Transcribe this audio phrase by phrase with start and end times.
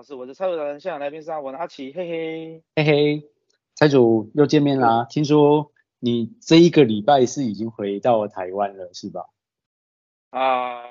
[0.00, 3.28] 老师，我是蔡主人，现场来宾是阿文阿奇，嘿嘿嘿嘿，
[3.74, 9.26] 蔡主又见面啦，听说你这一个礼拜是已经回到台湾了是吧？
[10.30, 10.88] 啊、呃，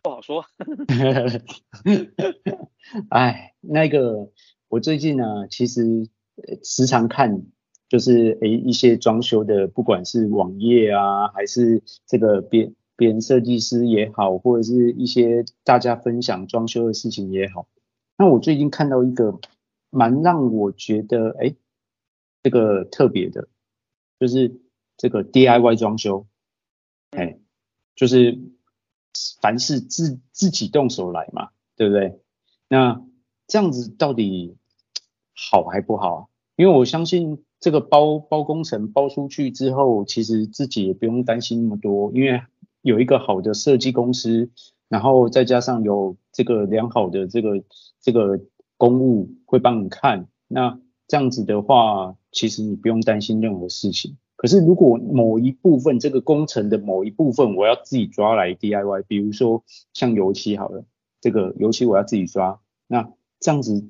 [0.00, 0.44] 不好说，
[3.10, 4.30] 哎，那个
[4.68, 6.08] 我最近呢，其实
[6.62, 7.42] 时常看，
[7.88, 12.76] 就是诶一些装修的，不管是网页啊，还是这个编。
[12.96, 17.66] 别人设计师也好，或者是一些大家分享装修的事情也好，
[18.16, 19.38] 那我最近看到一个
[19.90, 21.54] 蛮让我觉得哎，
[22.42, 23.48] 这个特别的，
[24.18, 24.60] 就是
[24.96, 26.26] 这个 DIY 装修，
[27.10, 27.38] 哎，
[27.94, 28.38] 就是
[29.40, 32.20] 凡事自自己动手来嘛，对不对？
[32.68, 33.04] 那
[33.46, 34.56] 这样子到底
[35.34, 36.26] 好还不好啊？
[36.56, 42.42] 因为我相信这个包包工程包出去之后，其实自己也不用担心那么多，因为
[42.82, 44.50] 有一个好的设计公司，
[44.88, 47.62] 然后再加上有这个良好的这个
[48.00, 48.40] 这个
[48.76, 54.16] 公务会帮你看，那这样子的话，其实你不用担心任何事情。
[54.34, 60.84] 可是如果某一部分这个工程的某一部分我要自己抓来 DIY，比如说像油漆好了，
[61.20, 63.88] 这个油漆我要自己抓，那这样子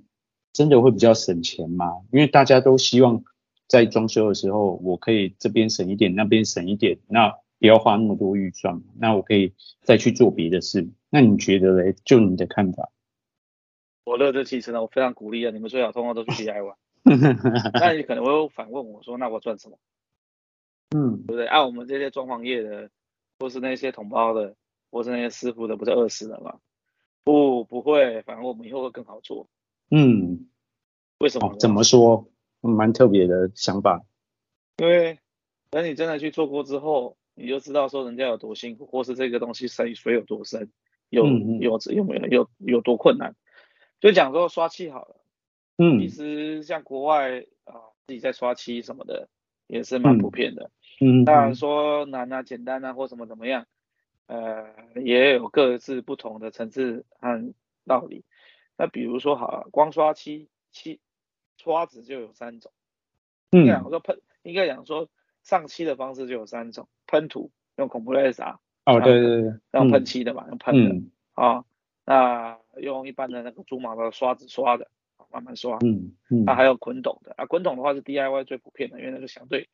[0.53, 1.87] 真的会比较省钱吗？
[2.13, 3.25] 因为大家都希望
[3.67, 7.33] 在装修的时候，我可以这边省一点，那边省一点，那。
[7.63, 10.91] 不要花那么多预算，那我可以再去做别的事。
[11.11, 11.95] 那你觉得嘞？
[12.05, 12.91] 就你的看法？
[14.03, 16.75] 我乐这其实呢，我非常鼓励啊，你们最好通通都去 DIY。
[17.79, 19.79] 那你可能会反问我说，那我赚什么？
[20.91, 21.47] 嗯，对不对？
[21.47, 22.91] 按、啊、我们这些装潢业的，
[23.39, 24.57] 或是那些同胞的，
[24.91, 26.59] 或是那些师傅的，不是饿死了吗？
[27.23, 29.47] 不，不会，反而我们以后会更好做。
[29.89, 30.49] 嗯，
[31.19, 31.57] 为什么、哦？
[31.61, 32.29] 怎么说？
[32.61, 34.05] 蛮特别的想法。
[34.79, 35.21] 因为
[35.71, 37.17] 等你真的去做过之后。
[37.35, 40.71] 你就知道说人家有多辛苦，或是这个东西水水有多深，
[41.09, 43.35] 有有有没有有有多困难。
[44.01, 45.17] 就讲说刷漆好了，
[45.79, 49.29] 嗯，其实像国外啊、呃、自己在刷漆什么的
[49.67, 50.71] 也是蛮普遍的，
[51.01, 53.67] 嗯，当然说难啊简单啊或什么怎么样，
[54.27, 54.67] 呃
[55.03, 57.55] 也有各自不同的层次和
[57.87, 58.25] 道理。
[58.77, 61.01] 那比如说好了，光刷漆漆
[61.57, 62.73] 刷子就有三种，
[63.53, 65.09] 嗯，应该讲说喷，应该讲说。
[65.43, 71.65] 上漆的方式就有三种，喷涂用 compressor 哦，对对对，用喷漆的嘛，用喷的啊、
[72.05, 74.89] 那用一般的那个猪毛的刷子刷的，
[75.31, 79.69] 慢慢刷，嗯嗯，那还有滚筒的啊，滚筒的话是 DIY 最普遍的，因为那个相对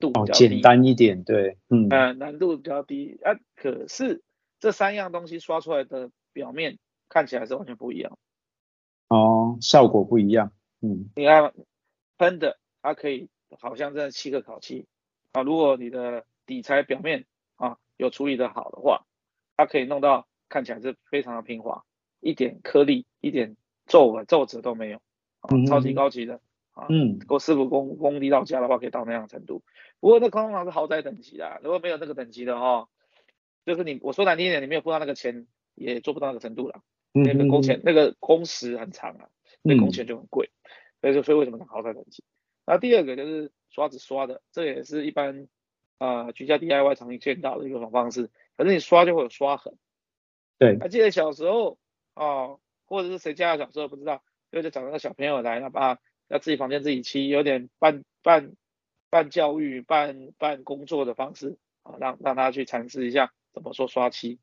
[0.00, 4.22] 度比较低、哦、简单一点，对，嗯，呃，难度比较低啊，可是
[4.58, 8.18] 这三样东西刷出来的表面看起来是完全不一样，
[9.08, 11.52] 哦，效果不一样，嗯，你看
[12.16, 13.28] 喷的它可以。
[13.60, 14.86] 好像这七个烤漆
[15.32, 17.26] 啊，如果你的底材表面
[17.56, 19.06] 啊有处理的好的话，
[19.56, 21.84] 它可以弄到看起来是非常的平滑，
[22.20, 24.98] 一点颗粒、一点皱纹、皱褶都没有，
[25.40, 26.40] 啊，超级高级的
[26.72, 29.62] 啊，嗯，我师傅工功力到家的话，可以到那样的程度。
[30.00, 32.88] 不过那通常是豪宅等级的，如果没有那个等级的话，
[33.66, 36.82] 就是你我说难听一点，你没有付到那个钱，也做不到那个程度了。
[37.12, 39.28] 那个工钱、那个工时很长啊，
[39.62, 40.50] 那工钱就很贵，
[41.00, 42.22] 所以说所以为什么是豪宅等级？
[42.68, 45.48] 那第二个就是刷子刷的，这也是一般
[45.96, 48.30] 啊、呃、居家 DIY 常见到的一种方式。
[48.56, 49.74] 反正你刷就会有刷痕。
[50.58, 51.78] 对，还记得小时候
[52.12, 58.52] 啊、呃，或者是谁家的小时候不知道，就就找那个小朋友来，那把要自己房间自己漆，有点半半
[59.08, 64.40] 半教育、半半工作的方式啊，让让他去尝试一下怎么说刷漆。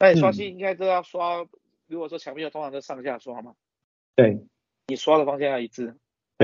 [0.00, 1.48] 那你刷漆应该都要刷，嗯、
[1.86, 3.54] 如果说墙壁通常都上下刷嘛。
[4.16, 4.44] 对，
[4.88, 5.96] 你刷的方向要一致。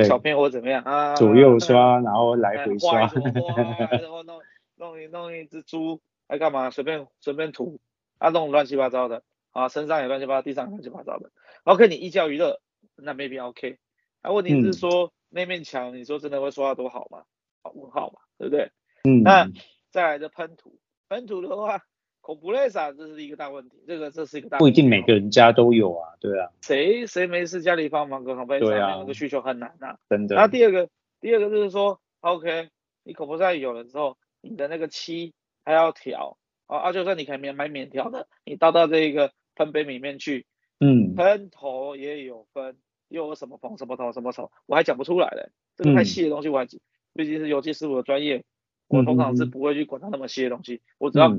[0.04, 1.14] 小朋友或怎么样啊？
[1.14, 3.00] 左右刷， 然后来回刷，
[3.90, 4.40] 然后弄
[4.76, 6.70] 弄一弄一只猪，还干嘛？
[6.70, 7.80] 随便随便涂，
[8.18, 9.22] 啊弄乱七八糟的，
[9.52, 11.30] 啊身上也乱七八糟，地上也乱七八糟的。
[11.64, 12.60] OK，你寓教于乐，
[12.96, 13.78] 那 maybe OK。
[14.22, 17.22] 啊，问题是说、嗯、那面墙，你说真的会刷得多好吗？
[17.62, 18.70] 好问号嘛，对不对？
[19.04, 19.22] 嗯。
[19.22, 19.48] 那
[19.90, 20.78] 再来的喷涂，
[21.08, 21.80] 喷涂的话。
[22.28, 24.62] Compressor 这是一个大问题，这个这是一个大问题。
[24.64, 26.50] 不一定每个人家都有啊，对啊。
[26.60, 29.98] 谁谁没事家里放放个 compressor，那个需求很难啊。
[30.10, 30.36] 真的。
[30.36, 30.90] 那第二个，
[31.22, 32.68] 第二个就是说，OK，
[33.02, 35.32] 你 compressor 有了之后，你的那个漆
[35.64, 36.36] 还要调
[36.66, 40.44] 啊，就算你可以免买免调的，你倒到这个喷杯里面去，
[40.80, 42.76] 嗯，喷头也有分，
[43.08, 46.78] 又有什么红什么头什么头，我还讲不出来的，这个太细的东西我还，毕、
[47.14, 48.44] 嗯、竟是油漆师傅的专业，
[48.88, 51.34] 我通常是不会去管它那么细的东西，我只要。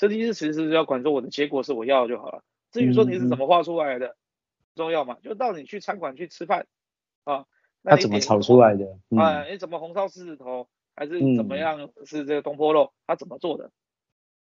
[0.00, 2.42] 嗯设计师其实是要管说我的结果是我要的就好了，
[2.72, 4.16] 至于说你是怎么画出来的，嗯、
[4.74, 5.18] 重要嘛？
[5.22, 6.66] 就到你去餐馆去吃饭
[7.24, 7.44] 啊，
[7.82, 8.98] 那怎么炒出来的？
[9.10, 11.90] 嗯、啊，你怎么红烧狮子头，还是怎么样？
[12.06, 13.70] 是这个东坡肉，他怎么做的？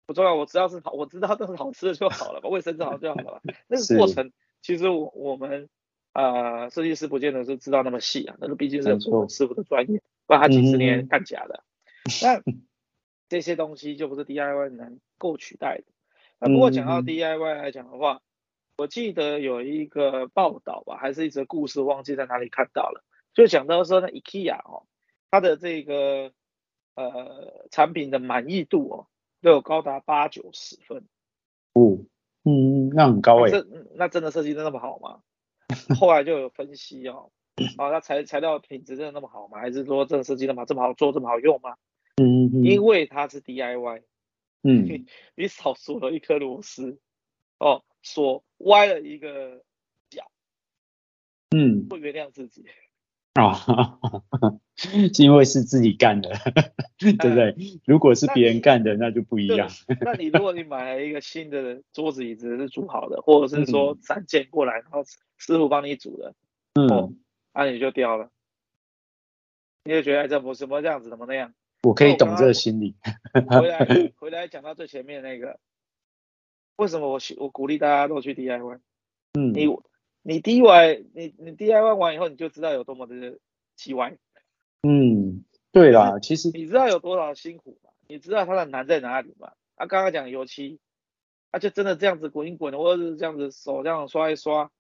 [0.07, 3.41] 不重要，我只要是好，我知道这是好吃的就好了吧，卫生做好就好了吧。
[3.69, 5.69] 那个过程其实我我们
[6.15, 8.99] 呃设计师不见得是知道那么细啊，那个毕竟是
[9.29, 11.63] 师傅的专业，不然他几十年干假的。
[12.23, 12.43] 那
[13.35, 15.85] 这些东西就不是 DIY 能够取代的。
[16.39, 18.21] 那不过讲到 DIY 来讲的话，
[18.77, 23.03] 我记得有一个报道吧，还是一则故事，忘记在哪里看到了，
[23.33, 24.87] 就讲到说那 IKEA 哦，
[25.33, 26.31] 它的这个
[26.95, 29.07] 呃产品的满意度哦，
[29.43, 31.09] 都有高达八九十分。
[31.73, 31.99] 哦，
[32.45, 33.51] 嗯，那很高哎。
[33.51, 33.67] 这
[33.97, 35.23] 那真的设计的那么好吗？
[35.99, 37.33] 后来就有分析哦，
[37.79, 39.59] 啊， 它材材料品质真的那么好吗？
[39.59, 41.75] 还是说这个设计的嘛这么好做这么好用吗？
[42.17, 42.65] 嗯嗯。
[42.65, 44.03] 因为它是 DIY。
[44.63, 45.07] 嗯。
[45.37, 46.99] 你少锁了一颗螺丝
[47.59, 47.83] 哦。
[48.07, 49.65] 锁歪了一个
[50.11, 50.31] 角，
[51.57, 52.67] 嗯，不原谅自己
[53.33, 53.99] 啊，
[54.77, 56.29] 是因为是自己干的，
[57.01, 57.57] 对不对？
[57.87, 59.71] 如果是别人干的，那就不一样。
[60.03, 65.03] 那你如果你买了一个新的桌子椅子是煮好的，或者是说三件过来，然后
[65.39, 66.35] 师傅帮你煮的，
[66.75, 67.19] 嗯，
[67.55, 68.31] 那你就掉了，
[69.85, 71.55] 你就觉得这不什么这样子，怎么那样？
[71.85, 72.95] 我可以懂这个心理。
[73.49, 73.79] 回来
[74.17, 75.61] 回来讲到最前面那个。
[76.77, 78.81] 为什么我我鼓励大家都去 DIY？
[79.35, 79.69] 嗯，你
[80.23, 83.39] 你 DIY 你你 DIY 完以后，你就知道有多么的
[83.77, 84.17] 奇歪。
[84.83, 87.91] 嗯，对啦，其实你知道有多少辛苦吗？
[88.09, 89.53] 你知道它的难在哪里吗？
[89.77, 90.81] 啊，刚刚讲油漆，
[91.53, 94.71] 啊就真的这样子滚一滚，或者是这样子手这样刷一刷，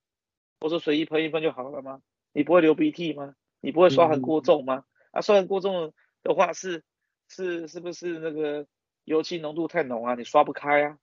[0.60, 2.00] 或者随意喷一喷就好了吗？
[2.32, 3.36] 你不会流鼻涕吗？
[3.60, 4.84] 你不会刷很过重吗？
[5.12, 5.92] 嗯、啊，刷很过重
[6.24, 6.82] 的话是
[7.34, 8.66] 是是不是那个
[9.04, 10.14] 油漆浓度太浓啊？
[10.14, 10.98] 你刷不开啊？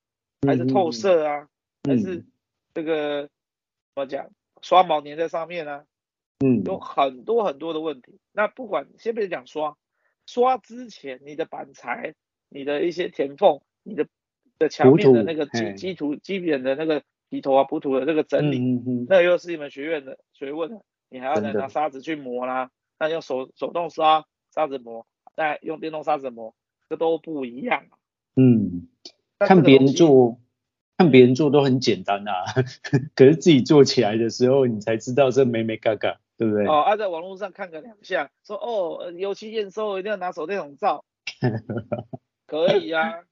[0.48, 1.50] 还是透色啊，
[1.83, 2.25] 嗯、还是
[2.74, 3.30] 这个、嗯、
[3.94, 4.30] 怎么讲，
[4.62, 5.86] 刷毛粘在上面啊，
[6.39, 8.19] 嗯，有很多很多的问题。
[8.31, 9.78] 那不管先别讲刷，
[10.25, 12.16] 刷之前你的板材、
[12.50, 14.07] 你的一些填缝、你的
[14.57, 25.06] 的墙面的那个基基础、基本的那个底头啊、补土的这个整理，嗯嗯嗯、那又是一门学院的学问，你还要再拿砂纸去磨啦，那用手手动刷砂子磨，
[25.42, 26.54] 再用电动砂纸磨，
[26.88, 27.86] 这都不一样。
[28.36, 28.88] 嗯。
[29.40, 30.40] 看别人做，
[31.00, 32.46] 看别人做都很简单啊，
[33.16, 36.68] 可是自己做起来的时候，你才知道这美美嘎嘎，对不对？
[36.68, 41.04] 哦，啊，在网络上看个两下，说哦，油漆验收一定要拿手电筒照，
[42.46, 43.24] 可以啊，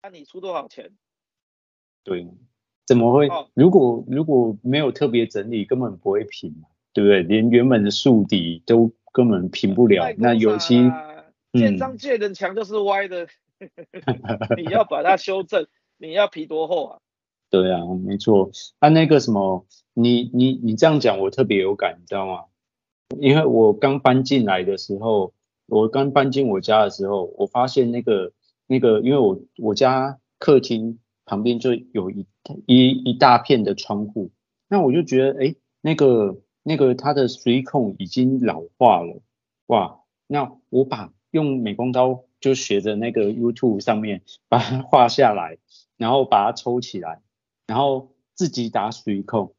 [0.00, 0.92] 那、啊、你出多少钱？
[2.04, 2.24] 对，
[2.86, 3.26] 怎么会？
[3.26, 6.54] 哦、如果如果没有特别整理，根本不会平，
[6.92, 7.24] 对不对？
[7.24, 10.88] 连原本的树底都根本平不了，那油漆，
[11.52, 13.28] 建商借人墙就是歪的。
[14.56, 15.66] 你要把它修正，
[15.96, 16.98] 你要皮多厚啊？
[17.48, 18.50] 对啊，没错。
[18.80, 22.44] 啊，那个什么，你你你这样讲，我特别有感，你知道吗？
[23.20, 25.32] 因为我刚搬进来的时候，
[25.66, 28.32] 我刚搬进我家的时候，我发现那个
[28.66, 32.26] 那个，因为我我家客厅旁边就有一
[32.66, 34.32] 一一大片的窗户，
[34.68, 39.20] 那我就觉得，哎，那个那个它的水孔已经老化了，
[39.66, 40.00] 哇！
[40.26, 42.22] 那我把用美工刀。
[42.42, 45.58] 就学着那个 YouTube 上面 把它画下来，
[45.96, 47.20] 然后把它抽起来，
[47.68, 49.54] 然后自己打水控。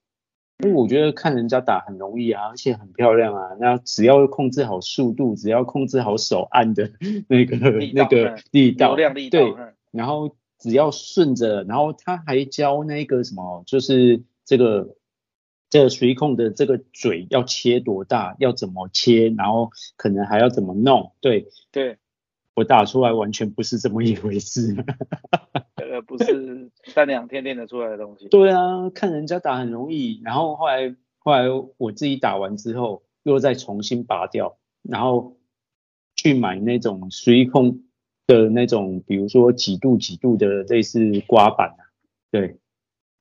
[0.60, 3.52] 因为我觉得看人家打很容易啊，而且很漂亮啊。
[3.58, 6.92] 那只要控制好速度，只要控制好手按的
[7.30, 7.56] 那 个
[7.94, 8.98] 那个力道，
[9.30, 9.54] 对，
[9.92, 14.98] 然后只要顺着，然后他还教那个什么，就是这个
[15.74, 21.98] 这个水孔的这个嘴要切多大，要怎么切，然后可能还要怎么弄，对对。
[22.54, 24.76] 我打出来完全不是这么一回事，
[25.76, 28.28] 这个不是三两天练得出来的东西。
[28.28, 31.46] 对啊，看人家打很容易，然后后来后来
[31.78, 35.38] 我自己打完之后，又再重新拔掉，然后
[36.16, 37.82] 去买那种水控
[38.28, 41.82] 的那种，比如说几度几度的类似刮板啊，
[42.30, 42.60] 对，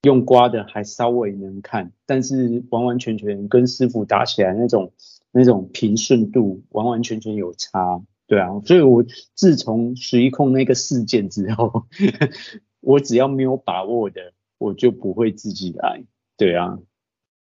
[0.02, 4.92] 用刮的还稍微能看，但是完完全全跟师傅打起来那种
[5.30, 8.02] 那种平顺度完完全全有差。
[8.26, 9.04] 对啊，所以我
[9.34, 11.84] 自从十一控那个事件之后，
[12.80, 16.02] 我只要没有把握的，我就不会自己来。
[16.36, 16.78] 对啊，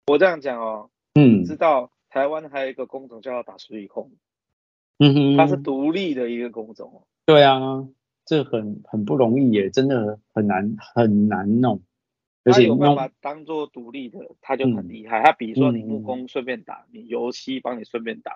[0.08, 4.12] 我这样讲哦，嗯，知道台湾还有一个工种叫打十一控，
[5.00, 7.04] 嗯哼，它是独立的一个工种。
[7.26, 7.86] 对啊，
[8.26, 11.82] 这很很不容易耶，真的很难很难弄。
[12.46, 15.22] 而且它有办法当做独立的，他就很厉害。
[15.22, 18.32] 它、嗯、比如说你木工顺便打，嗯、你油漆帮你顺便打。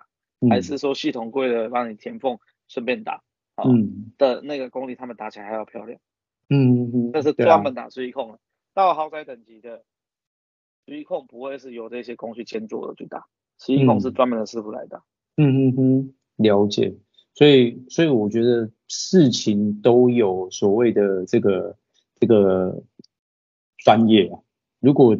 [0.50, 2.40] 还是说系统柜的帮你填缝，
[2.70, 3.22] 顺便打，
[3.58, 6.00] 嗯，的那个功力，他们打起来还要漂亮，
[6.50, 8.40] 嗯嗯，这是专门打水控了。
[8.74, 9.84] 到豪宅等级的
[10.86, 13.26] 水控不会是由这些工序兼做的去打，
[13.60, 15.04] 水控是专门的师傅来打。
[15.36, 16.96] 嗯嗯嗯，了解。
[17.34, 21.76] 所以所以我觉得事情都有所谓的这个
[22.16, 22.82] 这个
[23.90, 24.38] 专业啊。
[24.80, 25.18] 如果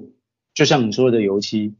[0.54, 1.74] 就像你说的油漆，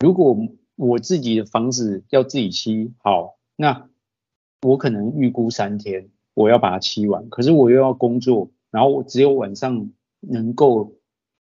[0.00, 0.36] 如果
[0.74, 3.88] 我自己的房子要自己漆好，那
[4.60, 9.90] 我可能预估三天我要把它漆完，可是我又要工作，然后我只有晚上
[10.20, 10.92] 能够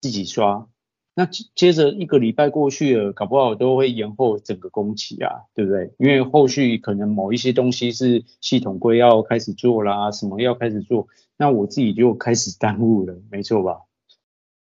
[0.01, 0.69] 自己刷。
[1.17, 5.93] 那接着一个礼拜过去了，搞不好都会延后整个工期啊，对不对？
[5.99, 13.81] 因为后续可能某一些东西是系统柜要开始做啦，什么要开始做，那我自己就开始耽误了，没错吧？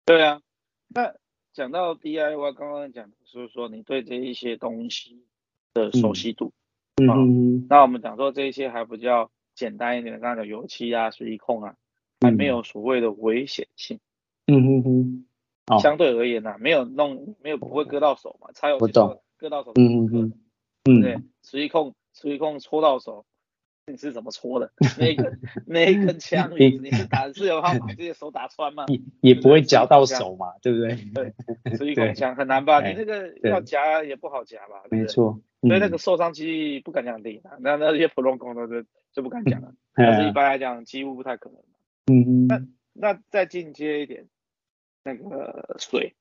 [0.09, 0.41] 对啊，
[0.87, 1.13] 那
[1.53, 5.23] 讲到 DIY，刚刚讲的是说你对这一些东西
[5.71, 6.51] 的熟悉度，
[6.95, 11.75] 嗯，嗯，那我们讲说这一些还比较简单一点的，刚刚讲油漆啊、水力控啊，
[12.21, 13.99] 还没有所谓的危险性，
[14.47, 15.25] 嗯哼哼。
[15.79, 18.91] 相对而言呢、啊，没有弄，没有不会割到手嘛，擦油漆
[19.37, 20.33] 割到手，嗯嗯
[20.85, 23.27] 嗯，对，水力控水力控戳到手，
[23.91, 24.71] 你是怎么戳的？
[24.99, 28.85] 那一根 那一根枪，你你是打是有办法把自己手打穿吗？
[28.87, 30.95] 也也不会夹到手嘛，对不对？
[31.13, 32.81] 对，水力控枪很难吧？
[32.85, 34.83] 你那个要夹也不好夹吧？
[34.91, 41.59] 没错，所以那个受伤几率不敢讲低，那那些普通工的就就不敢讲了， 但是一般来讲几乎不太可能。
[42.11, 44.27] 嗯嗯，那那再进阶一点。
[45.01, 46.13] 那个水，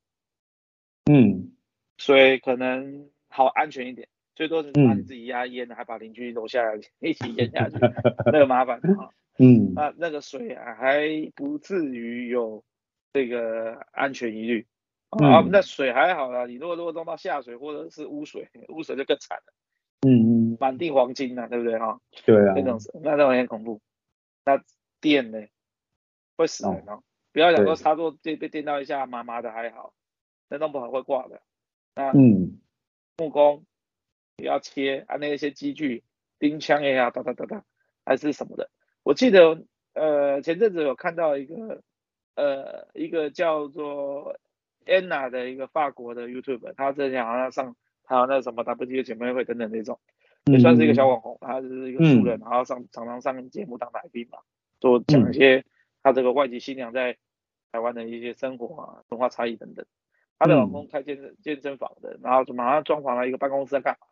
[1.10, 1.50] 嗯，
[1.98, 4.08] 水可能好安全一点，
[4.38, 6.62] 最多是把你自己压淹了，还把邻居楼下
[7.00, 7.76] 一起淹下去，
[8.30, 9.10] 那个麻烦啊。
[9.36, 12.62] 嗯，那那个水啊，还不至于有
[13.12, 14.64] 这个安全疑虑。
[15.10, 19.52] 啊，那水还好啦，你如果如果弄到下水或者是污水， 污水就更惨了。
[20.06, 22.00] 嗯嗯，满地黄金呐，对不对哈？
[22.24, 23.80] 对啊，那种那种很恐怖。
[24.44, 24.62] 那
[25.00, 25.44] 电呢？
[26.36, 27.02] 会死人哦。
[27.32, 29.92] 不要讲说插座被被电到一下麻麻的还好，
[30.48, 31.42] 那弄不好会挂的。
[31.96, 32.60] 那嗯，
[33.16, 33.67] 木工也
[34.44, 36.04] 要切啊，那些机具
[36.38, 37.64] 钉枪也要哒哒哒哒，
[38.04, 38.70] 还是什么的。
[39.02, 39.64] 我记得
[39.94, 41.82] 呃前阵子有看到一个
[42.34, 44.38] 呃一个叫做
[44.86, 49.98] Anna 的一个法国的 YouTuber，他之前好像上还有那什么 WTA 姐妹会等等那种，
[50.44, 54.38] 也算是一个小网红，他是一个素人，然后上常常上节目当来宾嘛，
[54.78, 55.64] 就讲一些
[56.02, 57.16] 他这个外籍新娘在
[57.72, 59.84] 台湾的一些生活啊，文化差异等等。
[60.38, 64.07] 她的老公开健身健身房的，然后就马上装潢了一个办公室，在干嘛的？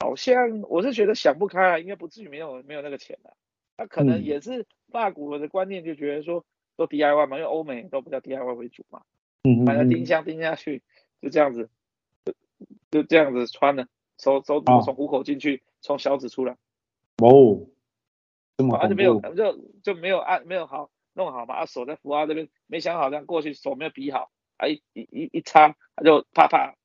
[0.00, 3.32] 好像我是觉得想不开啊，应该不至于没有没有那个钱的。
[3.76, 6.44] 他可能也是法国的观念，就觉得说
[6.76, 9.02] 都 DIY 嘛，因为欧美都比较 DIY 为主嘛。
[9.44, 10.82] 嗯，买个钉箱钉下去，
[11.22, 11.70] 就这样子，
[12.24, 12.34] 就
[12.90, 13.86] 就这样子穿了，
[14.18, 16.56] 手手从虎口进去，从小指出来。
[17.18, 17.66] 哦，
[18.56, 20.90] 这么啊就没有就就没有按没有好。
[21.12, 26.76] 弄好嘛，啊手在扶啊这边没想好，这样过去手没有比好，啊一一一一插，他就啪啪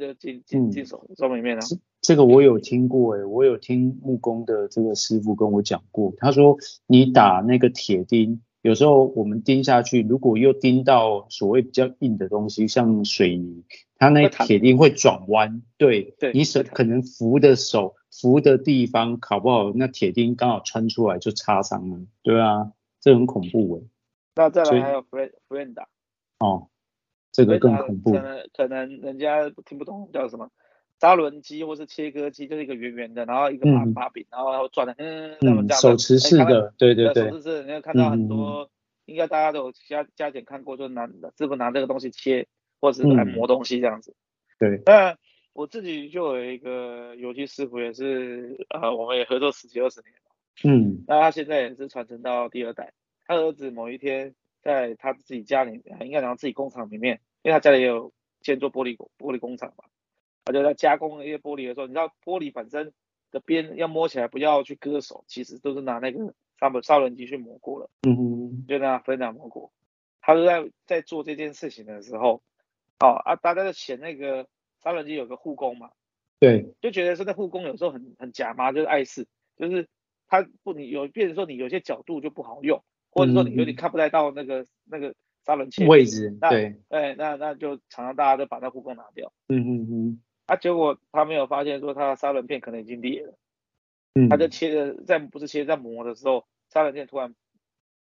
[0.00, 1.62] 就进进进手手里面了。
[2.00, 13.64] 这个我有听过诶，我有听木工的这个师傅跟我讲过，他说你打那个铁钉，有时候我们钉下去，如果又钉到所谓比较硬的东西，像水泥，
[13.96, 22.72] 它那铁钉会转弯，对，对你手可能扶的手扶的地方搞不好，那铁钉刚好穿出来就擦伤了，对啊。
[23.00, 23.82] 这很恐怖诶，
[24.36, 25.04] 那再来还有
[25.46, 25.84] Brenda
[26.38, 26.68] 哦，
[27.34, 28.12] 这个更恐怖。
[28.12, 30.48] 可能可能人家听不懂叫什么，
[31.00, 38.70] 砂轮机或是切割机，就是一个圆圆的，然后一个把把柄，然后转的，嗯，这样手持式的，对对对，手持式，你有看到很多，
[39.04, 42.46] 应该大家都有加加减看过，就拿师傅拿这个东西切，
[42.80, 44.14] 或者是来磨东西这样子。
[44.58, 45.16] 对，那
[45.52, 50.14] 我自己就有一个油漆师傅，也是呃，我们也合作十几二十年。
[50.62, 52.92] 嗯，那他现在也是传承到第二代。
[53.26, 54.34] 他儿子某一天
[54.64, 59.84] 在他自己家里，应该讲自己工厂里面，因为他家里也有建做玻璃玻璃工厂嘛，
[60.44, 62.92] 他就在加工一些玻璃的时候，你知道玻璃本身
[63.30, 67.90] 的边要摸起来不要去割手，其实都是拿那个砂砂轮机去磨过了。
[68.08, 69.70] 嗯哼，就那样分两磨过。
[70.20, 72.42] 他就在在做这件事情的时候，
[73.00, 74.48] 哦啊，大家在嫌那个
[74.82, 75.90] 砂轮机有个护工嘛，
[76.40, 79.86] 对，就觉得说那护工有时候很很假嘛，就是碍事，就是。
[80.26, 82.82] 他不，你有，变成说你有些角度就不好用，
[83.14, 89.32] 或者说你有点看不太到那个、嗯、那个砂轮切位置，那对，对，那那就常常大家都把那护工拿掉。
[89.48, 90.22] 嗯嗯嗯。
[90.46, 93.38] 啊，结果他没有发现说他的砂轮片可能已经裂了，
[94.14, 97.34] 嗯，他就切的在不是切在磨的时候，砂轮片突然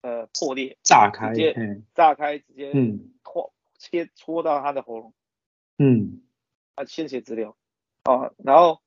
[0.01, 3.11] 呃破裂，炸开，直接炸开，直接嗯。
[3.23, 5.13] 戳切戳到他的喉咙，
[5.77, 6.21] 嗯，
[6.75, 7.55] 啊鲜血直流，
[8.05, 8.81] 哦，然后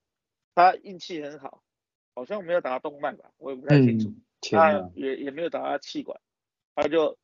[0.55, 1.61] 他运气很好。
[2.17, 4.09] 好像没有打到动脉吧，我也不太清楚。
[4.09, 6.21] 嗯、他也也没有打他气管，
[6.75, 7.17] 他就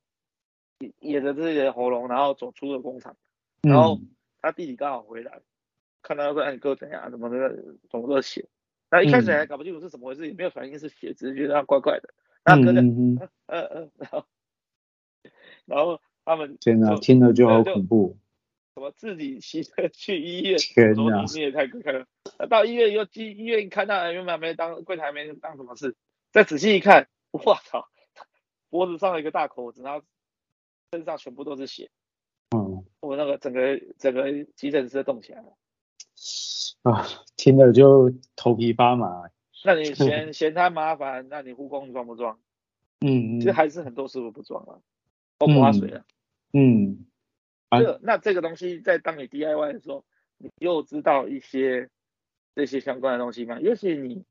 [1.01, 3.17] 噎着自己的喉咙，然后走出了工厂。
[3.63, 4.01] 然后
[4.41, 5.43] 他弟弟刚好回来，嗯、
[6.03, 7.11] 看到说：“哎，你哥怎样？
[7.11, 7.55] 怎么的？
[7.91, 8.49] 怎么都血？”
[8.91, 12.13] 那一开始还搞不清楚是怎么回事，也没有反应是血，只是觉得他怪怪的。
[12.45, 14.25] 那可能嗯嗯， 然后
[15.67, 18.17] 然后他们天哪，听了就好恐怖。
[18.75, 20.59] 什么自己骑车 去医院？
[20.59, 22.07] 天哪，你也太可了。
[22.49, 25.95] 到医院以后，医医院看到原本没当柜台没当什么事，
[26.33, 27.89] 再仔细一看，我操，
[28.69, 30.05] 脖子上有一个大口子，然后
[30.93, 31.91] 身上全部都是血。
[32.55, 35.57] 嗯，我那个整个整个急诊室都动起来了。
[36.83, 37.07] 啊，
[37.37, 39.31] 听了就头皮发麻。
[39.65, 42.41] 那你 嫌嫌他麻烦，那你护工装不装？
[43.01, 44.79] 嗯，其实还是很多师傅不装啊，
[45.39, 46.05] 都不划水啊。
[46.53, 47.07] 嗯，
[47.71, 50.05] 这、啊、那这个东西在当你 DIY 的时候，
[50.39, 51.89] 你又知道一些
[52.55, 53.59] 这些相关的东西吗？
[53.61, 54.25] 也许你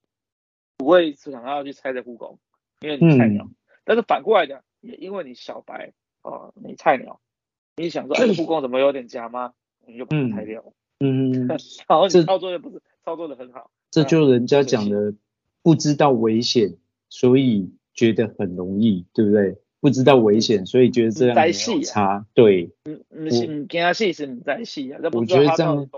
[0.79, 2.39] 不会想要去猜这护工，
[2.79, 3.43] 因为你菜鸟。
[3.43, 7.19] 嗯、但是反过来讲，也因为你小白啊，你菜鸟，
[7.75, 9.53] 你想说哎， 护工怎么有点假吗？
[9.85, 10.63] 你就把它拆掉。
[11.01, 11.47] 嗯，
[11.87, 13.69] 然后你操作又不是操作的很好。
[13.91, 15.13] 这就人家讲的，
[15.61, 16.77] 不知道危险，
[17.09, 19.57] 所以觉得很容易，对不对？
[19.81, 22.25] 不知道危险，所以觉得这样没有差。
[22.33, 24.99] 对，嗯嗯，是你跟他试试，你再试啊。
[25.13, 25.89] 我觉得这样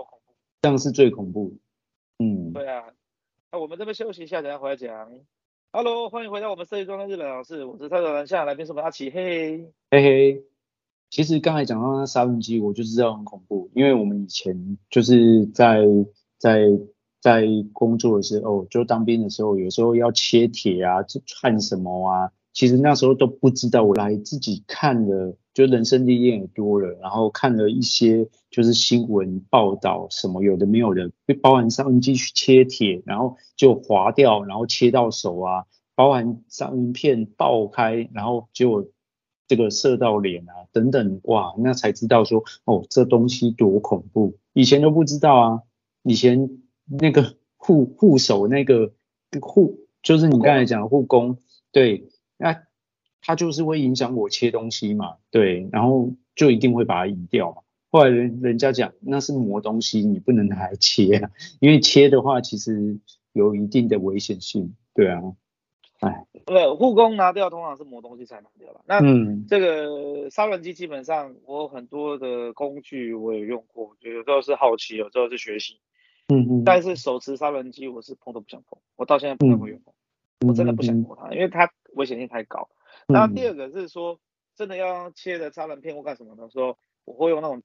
[0.60, 1.56] 这样是最恐怖。
[2.18, 2.84] 嗯，对啊。
[3.54, 5.10] 那我们这边休息一下，等下回来讲。
[5.72, 10.42] Hello，欢迎回到我们设计装的日本老师，我是蔡总南下来宾是我们阿奇，嘿嘿嘿。
[11.10, 15.84] 其实刚才讲到那砂轮机，我就知道很恐怖，因为我们以前就是在
[16.38, 16.66] 在。
[17.20, 20.96] 在工作的时候，就当兵的时候，有时候要切铁啊，
[21.40, 23.84] 焊什么啊，其实那时候都不知道。
[23.84, 31.10] 我来自己看了，就人生历练也多了，然后看了一些就是新闻报道，什么有的没有的，
[31.42, 38.90] 包含上机去切铁，然后就划掉，然后切到手啊，包含上片爆开，然后就
[39.46, 45.62] 这个射到脸啊等等，哇，那才知道说哦，这东西多恐怖，以前都不知道啊，
[46.02, 46.58] 以前。
[47.00, 48.92] 那个护护手那个
[49.40, 51.38] 护，就是你刚才讲的护工，
[51.70, 52.64] 对，那
[53.22, 57.62] 他就是会影响我切东西嘛，对，然后就一定会把它移掉嘛。
[57.90, 61.30] 后来人人家讲那是磨东西，你不能拿来切啊，
[61.60, 62.98] 因为切的话其实
[63.32, 65.20] 有一定的危险性，对啊，
[66.00, 68.80] 哎，对，护工拿掉通常是磨东西才拿掉了。
[68.86, 69.00] 那
[69.46, 75.78] 这个砂轮机基本上我有很多的工具我也用过，就有时候是好奇，有时候是学习。
[76.28, 79.78] 嗯嗯，但是手持砂轮机我是碰都不想碰，我到现在不太会用，
[80.40, 82.68] 嗯、我真的不想碰它，嗯、因为它危险性太高。
[83.06, 84.18] 然后第二个是说，
[84.54, 87.62] 真的要切的砂轮片或干什么的时候，我会用那种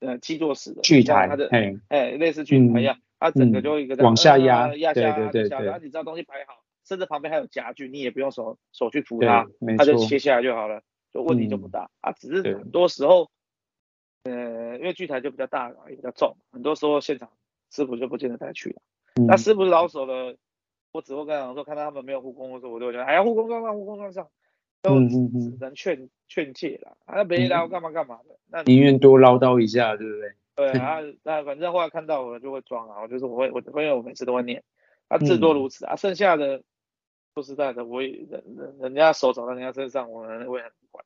[0.00, 9.46] 呃基座式的锯台，它的哎哎类似锯台一样，嗯、它整个就一个往下压压下，对对对，然后你知道东西摆好，甚至旁边还有夹具，你也不用手手去扶它，
[9.78, 11.90] 它就切下来就好了，就问题就不大。
[12.00, 13.30] 嗯、啊，只是很多时候，
[14.24, 17.30] 呃，因为锯台就比较大，也比较重，很多时候现场。
[17.72, 18.74] 师傅就不见得带去
[19.28, 20.34] 那师傅老手了，
[20.90, 24.28] 我只会跟他讲说，看到他们没有护工的时候，我就会觉得，哎呀，护工装上，护工装上，
[24.82, 30.32] 都只能劝劝诫了，啊，没来我干嘛干嘛的，那宁愿多唠叨一下，对不对？
[30.56, 34.62] 对 啊，那反正后来看到我就会装啊，我就是我会我因为我每次都会念，
[35.08, 36.62] 啊，至多如此啊，剩下的
[37.34, 41.04] 说实在的，我也人人人家手长在人家身上，我我也很不管。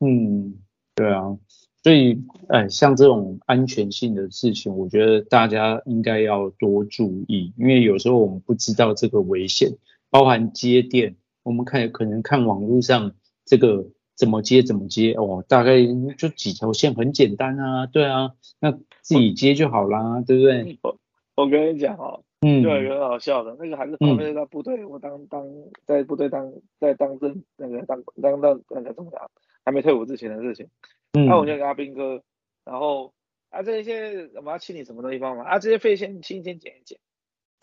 [0.00, 0.58] 嗯，
[0.94, 1.38] 对啊。
[1.84, 9.70] 所以，哎，像这种安全性的事情，我觉得大家应该要多注意，因为有时候我们不知道这个危险，
[10.10, 11.14] 包含接电，
[11.48, 13.14] 我们看可能看网络上
[13.46, 15.78] 这个怎么接怎么接哦，大概
[16.18, 20.78] 就几条线，很简单啊，对啊，那自己接就好啦，我对不对？
[20.82, 21.00] 我
[21.36, 25.46] 我跟你讲哦，嗯，就很好笑的，那个还是旁边在部队，嗯、我当当
[25.86, 29.30] 在部队当在当政那个当当当那个中长，
[29.64, 30.68] 还没退伍之前的事情。
[31.14, 31.28] 那、嗯。
[31.30, 32.22] 啊、我就跟阿兵哥，
[32.66, 33.14] 然后
[33.48, 36.98] 啊这些我们要清理什么东西方法啊这些废线轻轻剪一剪，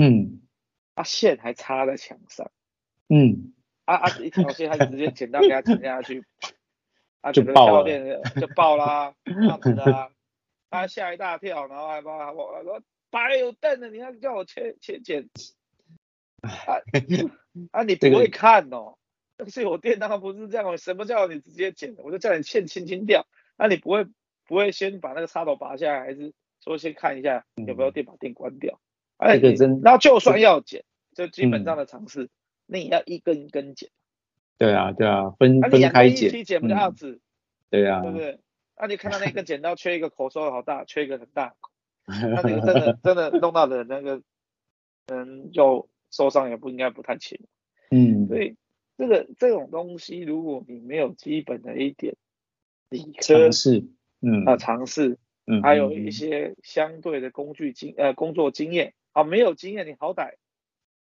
[0.03, 0.41] 嗯，
[0.95, 2.49] 啊线还插在墙上，
[3.09, 3.53] 嗯，
[3.85, 6.23] 啊啊一条线他就直接剪刀给他剪下去，
[7.21, 10.11] 啊就爆了，就爆啦，这样子的，
[10.69, 15.29] 他吓一大跳，然后还把我说白有灯的，你要叫我切切剪，
[16.41, 16.81] 啊
[17.71, 18.97] 啊你不会看哦。
[19.37, 22.03] 但是我电脑不是这样，什么叫你直接剪的？
[22.03, 23.25] 我就叫你线轻轻掉。
[23.57, 24.05] 那你不会
[24.45, 28.79] 不会先把那个插头拔下来，还是说先看一下有没有电，把电关掉？
[29.17, 32.29] 哎、嗯，然后就算要剪，就基本上的常识，
[32.65, 33.89] 那也要一根一根剪。
[34.57, 36.43] 对啊，对啊，分分开剪。
[36.43, 37.19] 剪不掉子。
[37.69, 38.39] 对啊，对不对？
[38.77, 41.71] 那你看到那个剪刀缺一个口收好大，缺一个很大口，
[42.07, 44.21] 那那个真的真的弄到的那个
[45.07, 47.39] 嗯，就受伤也不应该不太轻。
[47.91, 48.55] 嗯，所以。
[48.97, 52.15] 这个这种东西，如果你没有基本的一点
[52.89, 53.83] 理科，尝试，
[54.21, 60.35] 嗯啊尝试，嗯，还有一些相对的工具经呃工作经验啊，没有经验，你好歹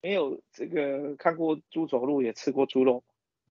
[0.08, 3.04] 没有这个看过猪走路也吃过猪肉，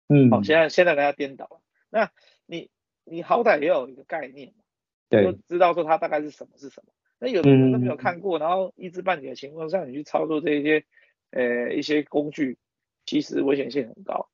[0.08, 1.60] 嗯，好，现在现在大家颠倒了。
[1.90, 2.14] 那
[2.46, 2.70] 你
[3.04, 4.64] 你好歹也有一个概念嘛，
[5.10, 6.94] 对，就知道说它大概是什么是什么。
[7.20, 10.86] 那有的人都没有看过，嗯、然后一知半解的情况下，你去操作这一些
[11.32, 12.58] 呃一些工具，
[13.06, 14.30] 其实危险性很高。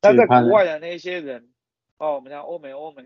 [0.00, 1.48] 但在国外的那些人，
[1.96, 3.04] 哦，我们讲欧美欧美，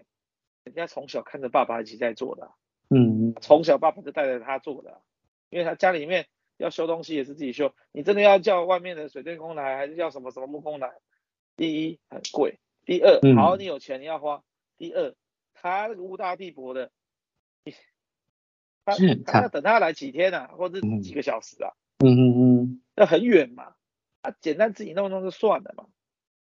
[0.65, 2.51] 人家从小看着爸爸一起在做的，
[2.91, 5.01] 嗯，从小爸爸就带着他做的，
[5.49, 6.27] 因为他家里面
[6.59, 10.93] 要修东西也是自己修，你真的要叫外面的水电工来，还是叫什么什么木工来？
[11.57, 14.45] 第一很贵，第二好你有钱你要花，
[14.77, 15.15] 第二
[15.55, 16.91] 他那个物大地薄的。
[18.85, 18.95] 他
[19.27, 22.23] 他要等他来几天啊，或者几个小时啊，嗯嗯
[22.63, 23.75] 嗯，那很远嘛，
[24.23, 25.85] 他简单自己弄弄就算了嘛。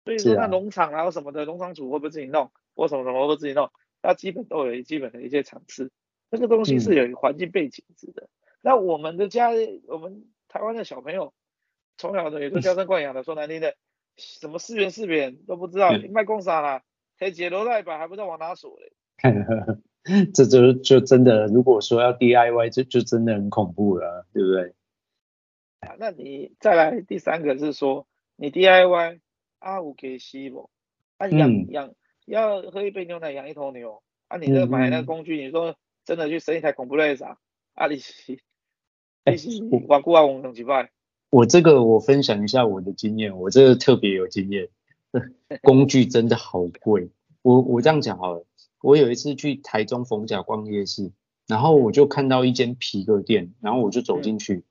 [0.06, 5.90] 所以说那农场啊什么的，农场主会不会自己弄，或什么什么会不会自己弄，他基本都有基本的一些常识。
[6.30, 8.22] 这个东西是有一个环境背景值的。
[8.22, 9.50] 嗯、那我们的家，
[9.86, 11.32] 我们台湾的小朋友，
[11.96, 13.76] 从小的也都娇生惯养的，说难听的，
[14.16, 16.82] 什么四元四元都不知道，你卖工啥啦，
[17.18, 18.92] 可以解楼带板还不知道往哪锁嘞。
[20.34, 24.74] 这就就真的，如果说要 DIY，这就真的很恐怖了，对不对？
[25.80, 29.20] 啊，那你再来第三个是说，你 DIY
[29.58, 30.70] 啊，五给西不？
[31.18, 31.94] 啊，养养
[32.24, 37.38] 要喝一杯牛奶养一头牛，啊，你这个买那个工具，你说真的去生一台恐怖类啥？
[37.74, 37.98] 啊，你
[39.36, 40.24] 是，你 是玩过啊？
[40.24, 40.90] 玩两几拜？
[41.30, 44.68] 我这个我分享一下我的经验，我这个特别有经验，
[45.62, 47.10] 工具真的好贵。
[47.42, 48.44] 我我这样讲好了。
[48.80, 51.10] 我有一次去台中逢甲逛夜市，
[51.48, 54.64] 然后我就看到一间皮革店，然后我就走进去，嗯、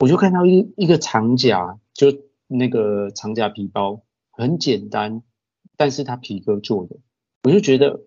[0.00, 2.08] 我就看到一一个长夹，就
[2.46, 5.22] 那个长夹皮包，很简单，
[5.76, 6.96] 但是它皮革做的，
[7.44, 8.02] 我就觉得，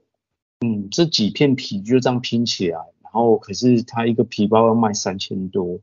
[0.59, 2.79] 嗯，这几片皮就这样拼起来，
[3.13, 5.81] 然后可是他一个皮包要卖三千多，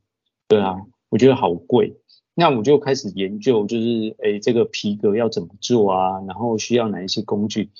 [0.48, 0.76] 对啊，
[1.10, 2.00] 我觉得好贵，
[2.34, 7.70] 那我就开始研究，就是诶这个皮革要怎么做啊，然后需要哪一些工具。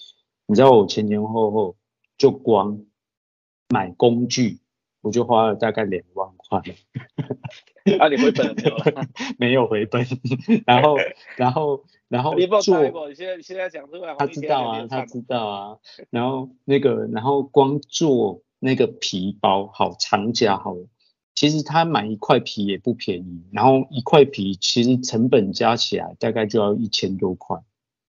[0.47, 1.77] 你知道我前前后后
[2.19, 2.81] 就光
[3.69, 4.59] 买工具，
[5.01, 6.59] 我就花了大概两万块。
[7.99, 9.09] 啊，你回本了没有？
[9.39, 10.07] 没有回本。
[10.67, 10.97] 然后，
[11.37, 13.09] 然后，然后做。
[13.09, 15.79] 你现在现在讲出来，他知道啊，他知道啊。
[16.11, 20.77] 然后那个，然后光做那个皮包，好长夹好。
[21.35, 27.59] 其实他买一块皮也不便宜，然后一块皮其实成本加起来大概就要一千多块。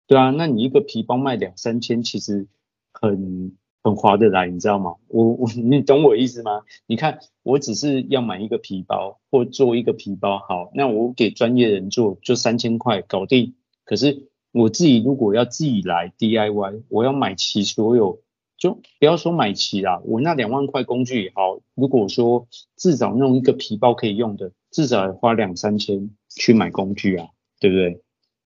[0.07, 2.47] 对啊，那你一个皮包卖两三千，其实
[2.91, 4.95] 很很划得来，你知道吗？
[5.07, 6.63] 我我你懂我意思吗？
[6.85, 13.55] 你看，我只是要买一个皮包或做一个皮包，好，那我给专业人做就三千块搞定。
[13.85, 18.19] 可是我自己如果要自己来 DIY，我要买齐所有，
[18.63, 22.47] 就不要说买齐啦，我那两万块工具也好，如果说
[22.77, 27.27] 至少弄一个皮包可以用的，至少要花两三千去买工具啊，
[27.59, 28.01] 对不对？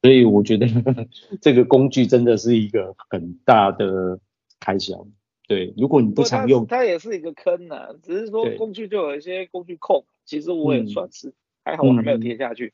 [0.01, 0.67] 所以我觉得
[1.43, 4.19] 这个工具真的是一个很大的
[4.59, 5.07] 开销。
[5.47, 7.91] 对，如果你不常用，它也是一个坑啊。
[8.03, 11.35] 只是说工具就有一些工具控，其实我也算是、嗯、
[11.67, 12.73] 还好，我还没有贴下去。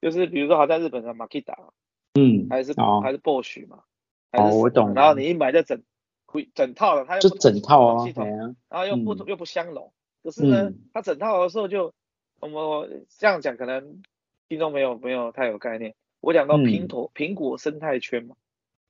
[0.00, 1.56] 嗯、就是比如说，好在日本的 Makita，
[2.14, 3.80] 嗯，还是、哦、还是 Bosch 嘛。
[4.32, 4.94] 哦，我懂。
[4.94, 5.82] 然后你一买就整
[6.54, 8.04] 整套的，它又就整套啊，
[8.68, 9.92] 然后又不、嗯、又不相容。
[10.22, 11.92] 可是呢，它整套的时候就
[12.40, 14.02] 我们这样讲，可能
[14.48, 15.94] 听众没有没有太有概念。
[16.20, 18.36] 我讲到苹果苹果生态圈嘛，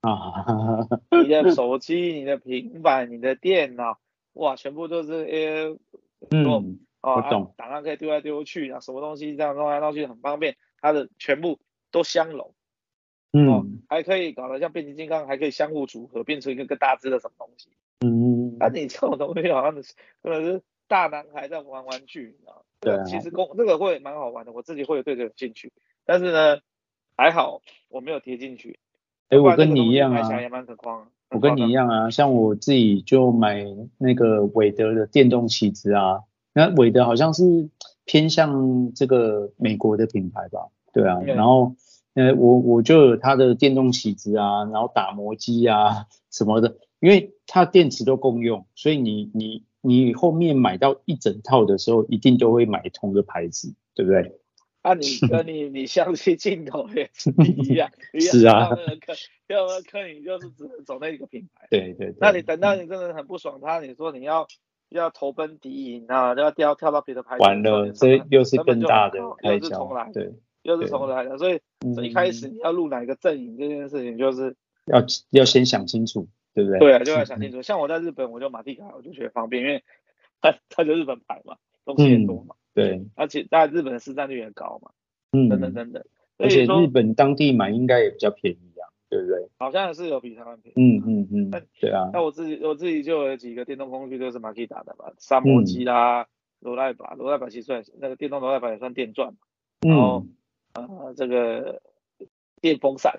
[0.00, 0.88] 啊，
[1.22, 3.98] 你的手机、你的平板、你的电脑，
[4.32, 5.78] 哇，全部都是 A，
[6.30, 11.60] 嗯，啊、我懂，档案可以丢来丢去啊，什么东西这样弄来弄去很方便，它的全部
[11.92, 12.52] 都相容，
[13.32, 17.68] 嗯，还可以搞得像变形金刚，还可以相互组合，变成一个更大只的什么东西，
[18.00, 22.62] 嗯，那、啊、你这种东西好像是可能是大男孩在玩玩具，你知道吗？
[22.80, 25.72] 对、啊，其实公这个会蛮好玩的，我自己会有对这个有兴趣，
[26.04, 26.58] 但是呢。
[27.16, 28.78] 还好我没有贴进去。
[29.28, 30.26] 哎、欸，我跟你一样啊。
[31.28, 33.66] 我跟你一样啊，像我自己就买
[33.98, 36.20] 那个韦德的电动起子啊。
[36.54, 37.68] 那韦德好像是
[38.06, 40.68] 偏向这个美国的品牌吧？
[40.94, 41.20] 对啊。
[41.20, 41.74] 然后
[42.14, 54.36] 呃，我我就有它的电动起子啊，然后打磨机啊什么的，因为它电池都共用，所以你你你后面买到一整套的时候，一定都会买同个牌子，对不对？
[54.82, 61.68] 那、 啊、你跟你你相机镜头也是 一样，是啊，第二个坑，第二个坑你就是只能走那一个品牌。
[61.70, 62.14] 对对，对。
[62.18, 64.46] 那你等到你真的很不爽他，你说你要
[64.88, 71.38] 要投奔敌营啊，要跳跳到别的牌子，完了，这又是更大的开销，又是重来，对，又是重来的。
[71.38, 71.60] 所以
[72.02, 76.78] 一开始你要入哪个阵营这件事情，就是要要先想清楚，对不对？
[76.78, 77.62] 对啊，就要想清楚。
[77.62, 79.82] 像我在日本，我就马蒂卡，我就觉得方便，因为
[80.40, 82.54] 它它就日本牌嘛，东西也多嘛。
[82.54, 84.90] 嗯对，而且在日本的市占率也高嘛，
[85.32, 86.04] 嗯，等等等等，
[86.38, 88.88] 而且日本当地买应该也比较便宜啊。
[89.10, 89.48] 对不对？
[89.58, 90.80] 好像是有比台湾便宜。
[90.80, 92.10] 嗯嗯嗯，对啊。
[92.12, 96.28] 那我自己我自己就有几个电动工具就是 Makita 的嘛，沙漠机啦，
[96.60, 99.38] 罗赖把，罗赖把其实算那个电动罗赖把也算电钻嘛。
[99.80, 100.24] 然后
[100.74, 101.82] 呃这个
[102.60, 103.18] 电风扇。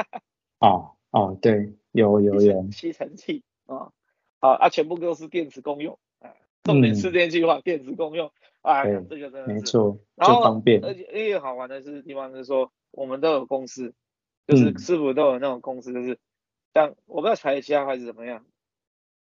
[0.60, 2.70] 哦哦，对，有有有。
[2.70, 3.92] 吸尘器啊，
[4.40, 8.30] 好啊，全部都是电池公用啊，重点是电气化，电池公用。
[8.62, 13.92] 啊，这个真的是没错，然后方便，而且也好玩的是地方是说，我们都有公司，
[14.46, 16.16] 就是师傅都有那种公司，就是
[16.72, 18.46] 像我不知道台其他还是怎么样，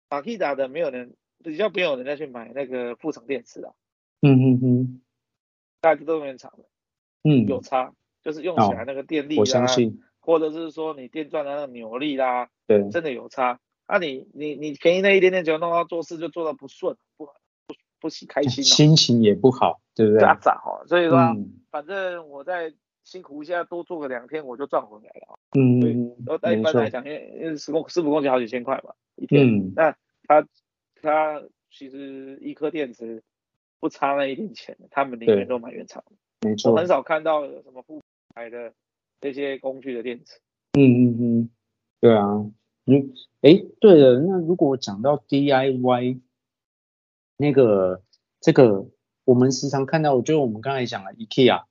[0.09, 3.75] 马蒂达的没有人比较没有人再去买那个副厂电池了，
[4.21, 5.01] 嗯嗯嗯，
[5.81, 6.63] 大家都原厂的，
[7.25, 7.91] 嗯，有差，
[8.23, 17.75] 就是用起来那个电力啊，我相信，或者是说你电钻的那个扭力啦，对，真的有差，啊你你你便宜那一点点就弄到做事就做的不顺，不不。
[17.97, 20.21] 不喜开心，心情也不好，对不对？
[20.21, 21.17] 渣渣哈，所以说，
[21.71, 22.71] 反正我在
[23.03, 25.39] 辛苦一下，多做个两天，我就赚回来了。
[25.57, 29.73] 嗯，然后一般来讲，因为因为师傅工钱好几千块嘛，一天。
[29.75, 29.95] 那
[30.27, 30.45] 他
[31.01, 33.23] 他其实一颗电池
[33.79, 36.03] 不差那一点钱，他们宁愿都买原厂。
[36.45, 38.01] 没错，我很少看到有什么不
[38.33, 38.73] 牌的
[39.19, 40.39] 这些工具的电池。
[40.73, 41.49] 嗯嗯嗯，
[42.01, 42.25] 对啊，
[42.85, 46.21] 嗯，哎，对了，那如果讲到 DIY。
[47.37, 48.01] 那个
[48.39, 48.87] 这个
[49.25, 51.65] 我们时常看到，就我们刚才讲了 IKEA，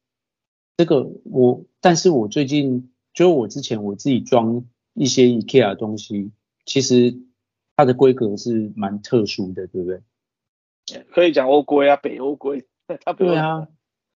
[0.76, 6.32] 这个我，但是我最近就我之前我自己装一些 IKEA 的东西，
[6.66, 7.16] 其实
[7.76, 10.02] 它的规格是蛮特殊的，对不对？
[11.12, 12.66] 可以讲欧规啊，北欧规。
[13.16, 13.66] 对啊，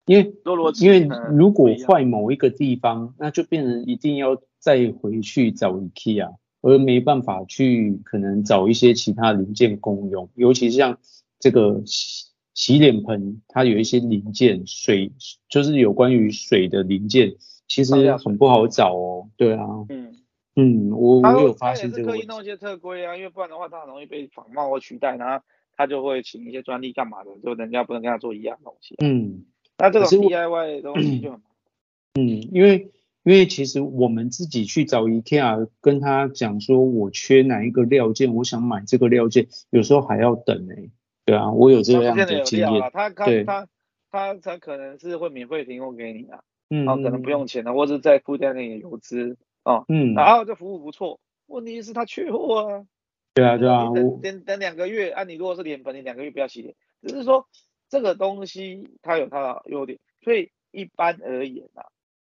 [0.07, 0.35] 因为
[0.81, 10.99] 因为如果坏某一个地方，那就变成一定要再回去找 IKEA，而没办法去可能找一些其他零件共用，尤其是像。
[11.39, 15.13] 这个洗洗脸盆，它有一些零件，水
[15.51, 17.35] 就是有关于水的零件，
[17.69, 19.29] 其实很不好找哦。
[19.37, 20.15] 对啊，嗯
[20.57, 22.05] 嗯，我我有发现这个。
[22.05, 25.45] 是刻意弄一些特规啊，因为不然的话，它很容易被仿冒或取代，然后
[25.77, 28.95] 他就会请一些专利干嘛的，就人家不能跟他做一样的东西。
[29.05, 29.45] 嗯，
[29.79, 31.41] 那这种 DIY 的东西就很
[32.15, 32.91] 嗯，因为
[33.25, 40.91] 因为其实我们自己去找 IKEA，跟他讲说我缺哪一个料件，我想买这个料件，有时候还要等呢、欸。
[41.25, 42.81] 对啊，我有这样的经验。
[42.93, 43.69] 他他他
[44.11, 52.87] 他才可能是会免费提供给你啊，嗯，可能不用钱的，或者再附带那个邮资哦，嗯，然后这服务不错，问题是他缺货啊。
[53.35, 57.47] 对啊对啊，等等等两个月，啊，你如果是脸盆，你两个月不要洗脸，只是说
[57.89, 61.87] 这个东西它有它的优点，所以一般而言啊，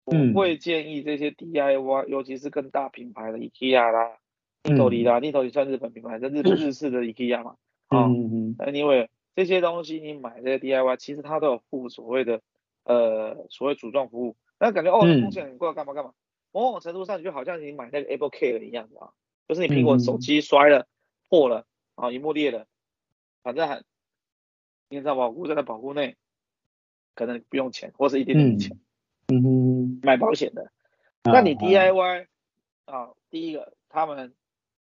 [0.06, 4.18] 我会建议这些 DIY，尤其是更大品牌的 IKEA 啦、
[4.64, 7.56] 尼头里啦，尼头里算日本品牌，这日日式的 IKEA 嘛。
[7.94, 12.42] 嗯嗯嗯，因为这些东西你买这些 DIY，其实它都有附所谓的
[12.86, 16.14] 呃所谓组装服务，那感觉哦风险很贵，干嘛干嘛，
[16.52, 19.12] 某种程度上你就好像你买那个 Apple Care 一样的啊，
[19.48, 20.88] 就是你苹果手机摔了
[21.30, 22.66] 破了啊，萤幕裂了，
[23.44, 23.86] 反正很，
[24.96, 26.16] 你知道保护在保护内，
[27.16, 28.80] 可能不用钱或是一点点钱，
[29.28, 30.72] 嗯哼，买保险的，
[31.24, 32.28] 那你 DIY
[32.86, 34.34] 啊，第一个他们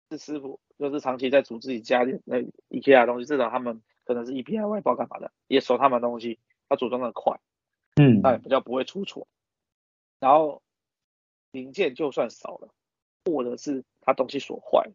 [0.10, 0.60] 是师傅。
[0.80, 2.38] 就是长期在组自己家里那
[2.72, 7.40] IKEA 的东西，至少他们可能是 EPIY 包干嘛的，也收他们的东西，他组装的快，
[7.98, 9.28] 嗯，那也比较不会出错。
[10.20, 10.64] 然后
[11.52, 12.74] 零件就算少了，
[13.26, 14.90] 或者是他东西锁坏，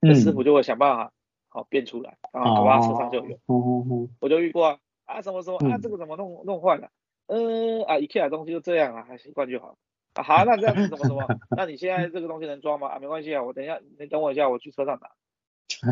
[0.00, 1.12] 那、嗯、师傅就会想办法
[1.48, 3.38] 好变出来，然后搞到车上就有。
[3.46, 6.90] 哦、我就遇过啊，啊什么什么、嗯、啊这个怎么弄弄坏了？
[7.26, 9.76] 嗯啊 IKEA 的东西就这样啊，还习惯就好。
[10.14, 11.26] 啊好，那这样子怎么怎么？
[11.56, 12.88] 那你现在这个东西能装吗？
[12.88, 15.10] 啊没关系啊，我等一下你等我一下，我去车上拿。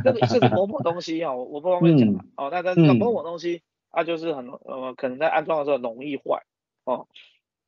[0.02, 6.42] 这个是某某东西啊，我我不方便讲哦，那但是某某东西，它就是很呃，可能在安装的时候容易坏
[6.84, 7.06] 哦，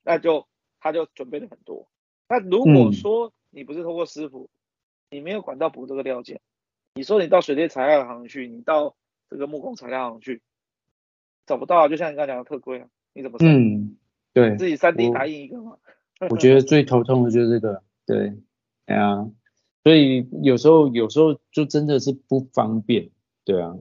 [0.02, 0.46] 那就
[0.80, 1.86] 他就准备了很多。
[2.28, 4.48] 那如果说你不是通过师傅，
[5.10, 6.40] 你没有管道补这个料件，
[6.98, 8.96] 你说你到水电材料行去，你到
[9.30, 10.42] 这个木工材料行去，
[11.46, 13.54] 找不到，就像你刚才讲的特规啊，你怎么算？
[13.54, 13.96] 嗯，
[14.32, 15.78] 对，自己三 D 打印一个嘛。
[16.28, 18.32] 我觉得最头痛的就是这个，对，
[18.84, 19.30] 对啊。
[19.84, 23.10] 所以有时候有时候就真的是不方便，
[23.44, 23.76] 对啊。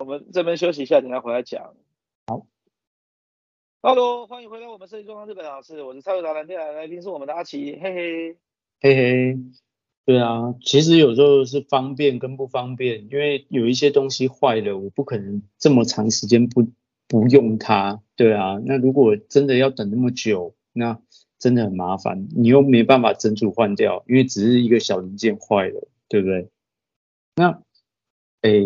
[0.00, 1.74] 我们这边休息一下，等下回来讲。
[2.26, 2.46] 好。
[3.80, 8.36] 哈喽，欢迎回到我们设计中日本老师，我是超级达人，电台来宾是我们的阿奇，嘿嘿。
[8.82, 9.38] 嘿嘿。
[10.04, 16.66] 对啊，其实有时候是方便跟不方便，因为有一些东西坏了，我不可能这么长时间不
[17.06, 18.60] 不用它，对啊。
[18.64, 21.00] 那如果真的要等那么久，那。
[21.40, 26.50] 真的很麻烦，你又没办法整组换掉，因为只是一个小零件坏了，对不对？
[27.36, 27.62] 那，
[28.42, 28.62] 诶，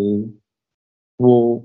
[1.17, 1.65] 我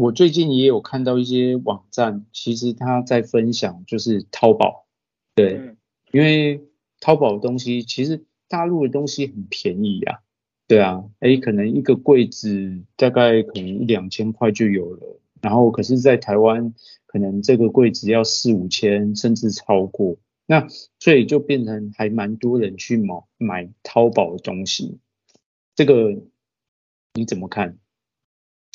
[0.00, 4.86] 我最近也有看到一些网站，其实他在分享就是淘宝，
[5.34, 5.76] 对，嗯、
[6.10, 6.64] 因为
[6.98, 10.20] 淘宝的东西，其实大陆的东西很便宜啊。
[10.68, 16.72] 对啊，哎，可能一个柜子大概可能一两千块就有了，然后可是，在台湾
[17.04, 20.66] 可能这个柜子要四五千，甚至超过，那
[20.98, 24.98] 所以就变成还蛮多人去买买淘宝的东西，
[25.74, 26.16] 这个
[27.12, 27.76] 你怎么看？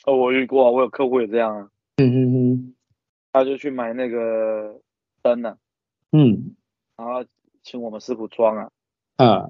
[0.05, 2.75] 哦，我遇过，我有客户也这样啊，嗯嗯嗯，
[3.31, 4.81] 他就去买那个
[5.23, 5.57] 灯呢、啊，
[6.11, 6.55] 嗯，
[6.95, 7.25] 然后
[7.63, 8.71] 请我们师傅装啊，
[9.15, 9.49] 啊。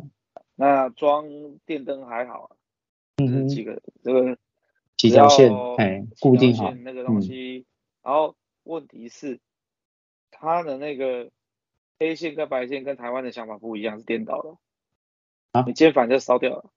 [0.60, 1.28] 那装
[1.68, 2.50] 电灯还好啊，
[3.18, 4.38] 嗯，几个这个
[4.98, 7.68] 几条线，哎，固定好那个东西。
[8.02, 9.40] 然后问题是，
[10.32, 11.30] 它的那个
[12.00, 14.58] 黑线跟白线跟台湾的想法不一样，是颠倒的。
[15.52, 16.72] 啊，你接反就烧掉了。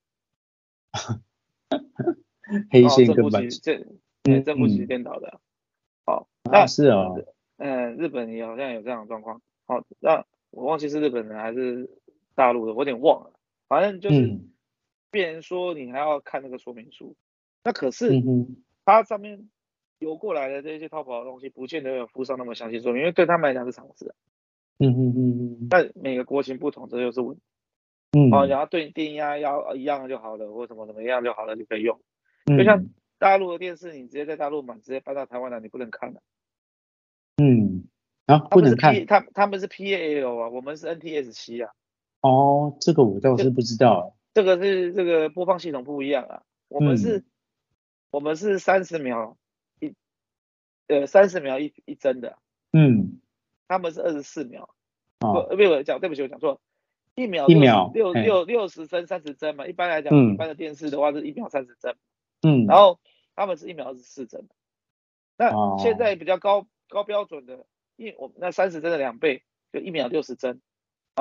[2.71, 3.87] 黑线跟白线，
[4.25, 5.41] 这这不是颠倒的。
[6.05, 7.15] 好，那是啊，
[7.57, 9.41] 嗯，日本也好像有这样的状况。
[9.65, 11.89] 好，那我忘记是日本人还是
[12.35, 13.33] 大陆的，我有点忘了。
[13.71, 14.41] 反正就是，
[15.13, 17.17] 别人说你还要看那个说明书，嗯、
[17.63, 18.11] 那可是
[18.85, 19.49] 它上面
[20.01, 24.13] 邮过来的这些淘宝的东西，不见得有附上那么详细说明，因为对他们来讲是常识。
[24.79, 25.69] 嗯嗯嗯嗯。
[25.71, 27.43] 但每个国情不同，这就是问题。
[28.19, 28.33] 嗯。
[28.33, 32.01] 哦，然后对电压要一样就好了，或什么怎么样就好了，就可以用。
[32.47, 32.87] 就像
[33.21, 36.21] 大陆的电视，你直接在大陆买，直接搬到台湾来，你不能看的。
[37.37, 37.85] 嗯。
[38.27, 39.07] 啊，不能看。
[39.07, 41.71] 他他们是 PAL 啊，我们是 NTS 七啊。
[42.21, 44.15] 哦，这个我倒是不知道。
[44.35, 47.25] 这个是这个播放系统不一样啊，我们是，嗯、
[48.11, 49.37] 我们是三十秒
[49.81, 49.95] 一，
[50.87, 52.39] 呃，三十秒一一帧的。
[52.73, 53.21] 嗯。
[53.67, 54.75] 他们是二十四秒。
[55.21, 55.47] 哦。
[55.49, 56.61] 不，没有讲，对不起，我讲错了。
[57.15, 57.49] 一秒。
[57.49, 57.91] 一秒。
[57.95, 61.97] 六六六十帧三十帧嘛，一般来讲，嗯、一般的电视的话是一秒三十帧。
[62.43, 62.67] 嗯。
[62.67, 63.01] 然后
[63.35, 64.47] 他们是一秒二十四帧。
[65.37, 67.65] 那现在比较高高标准的，
[67.97, 70.61] 一我们那三十帧的两倍，就一秒六十帧。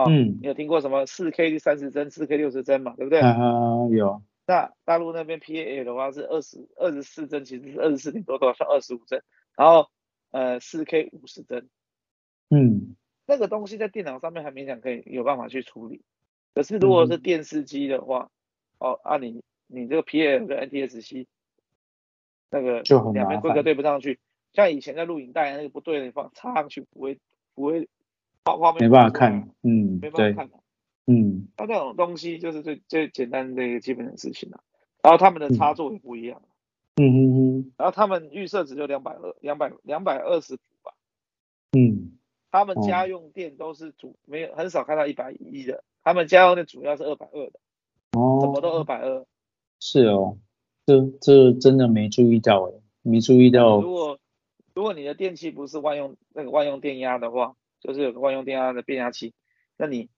[0.03, 2.95] 哦、嗯，你有听过什么四 K 三十帧、四 K 六十帧嘛？
[2.95, 3.19] 对不对？
[3.19, 3.35] 啊，
[3.91, 4.21] 有。
[4.45, 9.21] 那大陆那边 PAL 的话是二十二十四帧，其实是二十四点多多，算二十五帧。
[9.55, 9.89] 然后
[10.31, 11.67] 呃四 K 五十帧。
[12.49, 12.95] 嗯，
[13.27, 16.01] 那个东西在电脑上面还勉强可以有办法去处理。
[16.53, 18.29] 可是如果是电视机的话，
[18.79, 21.27] 嗯、哦，啊你你这个 PAL 跟 NTSC
[22.49, 22.81] 那个
[23.13, 24.19] 两边规格对不上去，
[24.53, 27.19] 像以前在录影带那个不对的地方插上去不会
[27.53, 27.89] 不会。
[28.80, 30.52] 没办法看，嗯，没办法看，
[31.06, 34.63] 嗯，那这种东西就是最最简单的一个基本的事情了。
[35.04, 36.41] 然后他们的插座也不一样，
[36.95, 37.19] 嗯嗯
[37.60, 40.93] 嗯，然后他们预设值就两百二，两百两百二十伏吧，
[41.71, 42.17] 嗯，
[42.52, 47.60] 他们家用电都是主，没有很少看到一百一的，他们家用电主要是二百二的，
[48.17, 49.25] 哦，怎么都二百二，
[49.80, 50.38] 是哦，
[50.86, 52.73] 这这真的没注意到哎，
[53.04, 53.80] 没注意到。
[53.80, 54.19] 如果
[54.73, 57.56] 如果你的电器不是万用那个万用电压的话。
[57.79, 59.33] 就是有个万用电压的变压器，
[59.77, 60.09] 那你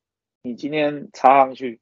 [0.41, 1.80] 你今天插上去，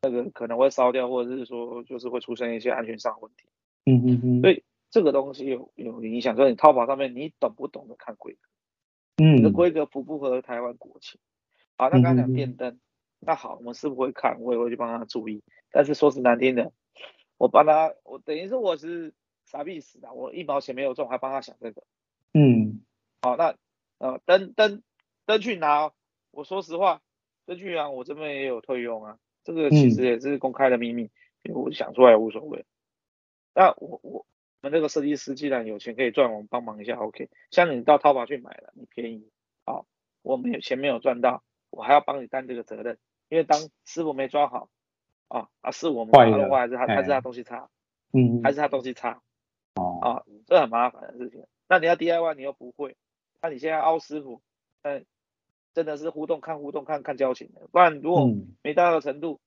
[0.00, 3.48] 那个可能会烧掉，或者是说就是会出现一些安全上的问题。
[3.84, 4.40] 嗯嗯嗯。
[4.40, 8.40] 所以这个东西有有影响，所以你淘宝上面你懂不懂得看规格？
[9.24, 9.36] 嗯。
[9.36, 11.20] 你的规格符不符合台湾国情？
[11.76, 12.78] 好，那刚刚讲电灯，
[13.18, 15.42] 那好，我们是不会看，我也会去帮他注意。
[15.72, 16.72] 但是说是难听的，
[17.36, 19.12] 我帮他，我等于是我是
[19.44, 21.82] 傻逼死的，我一毛钱没有中，还帮他想这个。
[22.34, 22.82] 嗯。
[23.22, 23.56] 好，那
[23.98, 24.84] 呃灯灯。
[25.28, 25.92] 灯去拿，
[26.30, 27.02] 我说实话，
[27.44, 31.10] 灯去拿，我这边也有退用啊，这个其实也是公开的秘密，
[31.44, 32.64] 嗯、我想出来也无所谓。
[33.54, 34.26] 那我我
[34.62, 37.28] 们这个设计师既然有钱可以赚，我们帮忙一下，OK。
[37.50, 39.28] 像你到淘宝去买了，你便宜，
[39.66, 39.84] 好，
[40.22, 42.96] 我没有钱没有赚到，我还要帮你担这个责任，
[43.28, 44.70] 因为当师傅没抓好，
[45.28, 47.68] 啊啊是我们坏的话，还是他还是他东西差，
[48.14, 49.20] 嗯，还是他东西差，
[49.74, 51.44] 哦啊，这很麻烦的事情。
[51.68, 52.96] 那你要 DIY 你又不会，
[53.42, 54.40] 那你现在凹师傅，
[54.80, 55.04] 嗯。
[55.78, 58.28] 真的是互动看互动看看交情的，不然如果
[58.64, 59.38] 没到那个程度，嗯、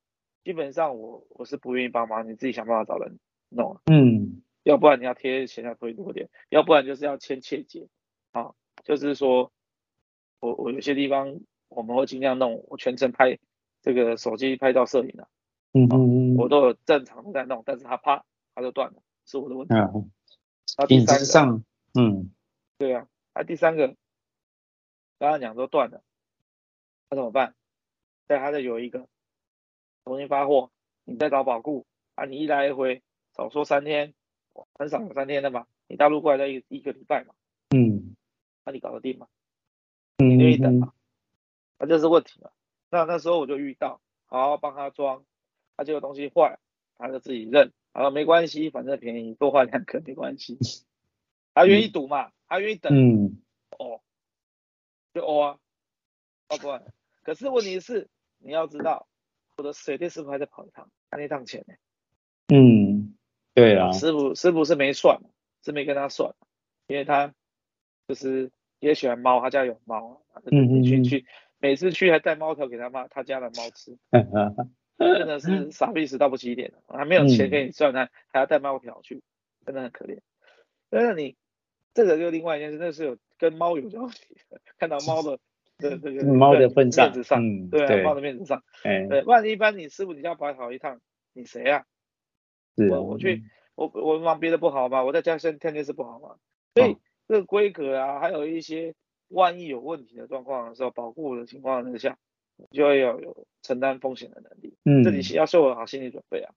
[0.45, 3.19] 基本上我我是不愿意帮忙，你自己想办法找人
[3.49, 3.81] 弄。
[3.87, 7.89] 嗯，要不然你要贴钱要推多点，要不然就是要签切结
[8.31, 8.53] 啊，
[8.85, 9.51] 就是说
[10.39, 13.37] 我我有些地方我们会尽量弄，我全程拍
[13.81, 15.29] 这个手机拍照摄影的、啊，
[15.73, 18.23] 嗯嗯嗯，我都有正常的在弄，但是他啪
[18.55, 19.73] 他就断了，是我的问题。
[19.73, 20.09] 嗯，
[20.77, 21.61] 啊，第三上，
[21.93, 22.31] 嗯，
[22.77, 23.87] 对啊，啊第三个，
[25.19, 26.01] 刚刚讲说断了。
[27.11, 27.53] 那怎么办？
[28.25, 29.05] 在他再有一个
[30.05, 30.71] 重新发货，
[31.03, 31.85] 你再找保固
[32.15, 32.23] 啊！
[32.23, 33.03] 你一来一回
[33.35, 34.13] 少说三天，
[34.75, 35.67] 很少有三天的嘛。
[35.87, 37.33] 你大陆过来的一一个礼拜嘛，
[37.75, 38.15] 嗯，
[38.63, 39.27] 那你搞得定吗？
[40.19, 40.93] 你，愿意等吗？
[41.79, 42.53] 那这是问题了。
[42.89, 45.25] 那那时候我就遇到，好好帮他装，
[45.75, 46.59] 他这个东西坏，
[46.97, 50.57] 他就自己认，好了没关系，反正便宜，多换两颗没关系。
[51.53, 52.31] 他愿意赌嘛？
[52.47, 53.41] 他愿意等，嗯，
[53.77, 54.01] 哦，
[55.13, 55.59] 就哦啊，
[56.51, 56.85] 要不然。
[57.23, 58.09] 可是问题是，
[58.39, 59.07] 你要知道，
[59.57, 61.73] 我的水电师傅还在跑一趟，他那趟钱呢？
[62.53, 63.15] 嗯，
[63.53, 65.21] 对啊，师傅师傅是没算，
[65.63, 66.33] 是没跟他算，
[66.87, 67.33] 因为他
[68.07, 71.25] 就是也喜欢猫，他家有猫，嗯去去，
[71.59, 73.97] 每次去还带猫条给他妈他家的猫吃，
[74.97, 79.21] 真的是傻逼死到不起点，还没有钱给你赚，他还要带猫条去，
[79.65, 80.19] 真的很可怜。
[80.89, 81.35] 但是你
[81.93, 84.37] 这个就另外一件事，那是有跟猫有交集，
[84.77, 85.39] 看到猫的
[85.81, 91.01] 的这个猫的份上，面子上，嗯、对啊，猫的面子上，哎，对，不然一般你师傅你要白跑一趟，
[91.33, 91.83] 你谁啊？
[92.77, 93.43] 是我我去
[93.75, 95.03] 我我忙别的不好吗？
[95.03, 96.35] 我在家先天天是不好吗？
[96.75, 96.95] 所以
[97.27, 98.93] 这个规格啊，还有一些
[99.27, 102.17] 万一有问题的状况的时候，保护的情况之下，
[102.71, 104.75] 就要有，有承担风险的能力。
[104.85, 106.53] 嗯，这里要做好心理准备啊。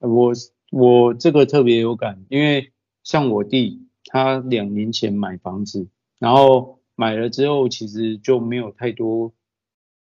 [0.00, 0.32] 我
[0.70, 5.88] 我这个特别有感，因为像我弟，他两年前买房子，
[6.18, 9.32] 然后买了之后，其实就没有太多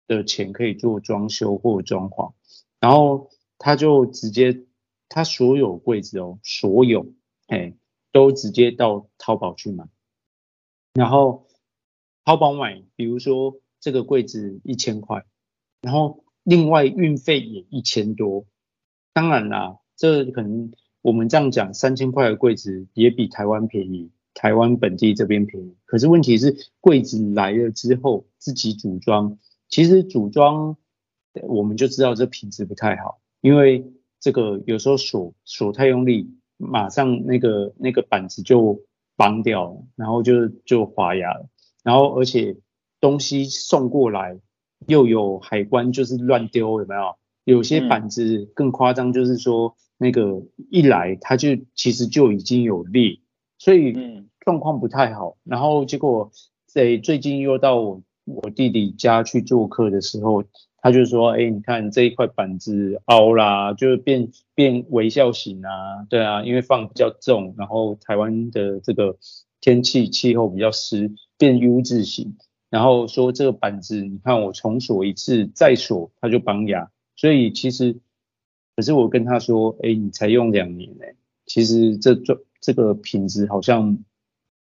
[0.06, 2.32] 的钱可以做装修或装潢，
[2.80, 3.28] 然后
[3.58, 4.64] 他就直接。
[5.08, 7.14] 他所有柜子哦，所有，
[7.46, 7.76] 哎，
[8.10, 9.84] 都直接到淘宝去买，
[10.94, 11.46] 然后
[12.24, 15.24] 淘宝买，比如说这个柜子一千块，
[15.80, 18.46] 然后另外运费也一千多，
[19.12, 20.72] 当然啦，这可能
[21.02, 29.36] 我们这样讲，三千块的柜子也比台湾便宜，台湾本地这边便宜，可是问题是柜子来了之后自己组装，
[29.68, 30.76] 其实组装
[31.42, 33.90] 我们就知道这品质不太好，因为。
[34.18, 38.80] 这个有时候锁锁太用力，马上那个那个板子就
[39.14, 41.48] 崩掉了，然后就就滑牙了。
[41.84, 42.56] 然后而且
[42.98, 44.40] 东西送过来
[44.88, 47.14] 又有海关就是乱丢，有没有？
[47.44, 53.20] 有些板子更夸张，就是说那个一来它就其实就已经有裂，
[53.58, 55.36] 所以状况不太好。
[55.44, 56.30] 然后结果
[56.66, 60.44] 在最近又到我我弟弟家去做客的时候。
[60.82, 69.16] 他就说，哎、欸，你看这一块板子凹啦，就变变微笑型啊，对啊，因为放比较重，然后台湾的这个
[69.60, 72.36] 天气气候比较湿，变 U 字型，
[72.70, 77.98] 然后说这个板子，你看我重锁一次再锁，它就绑牙，所以其实，
[78.76, 83.96] 可是我跟他说，哎、欸，你才用两年哎、欸，其实这这这个品质好像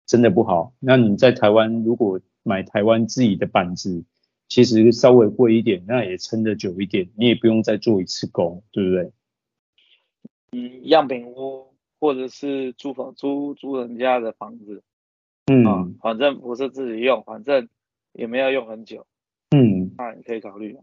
[0.07, 0.73] 真的不好。
[0.81, 4.03] 那你在台湾如果买台湾自己的板子，
[4.49, 9.13] 其实稍微贵一点，那也撑得久一点，你也不用再做一次工，对不对？
[10.53, 14.83] 嗯，样品屋或者是租房租租人家的房子，
[15.53, 17.69] 嗯、啊，反正不是自己用，反正
[18.15, 19.07] 也没有用很久，
[19.51, 20.79] 嗯，那你可以考虑。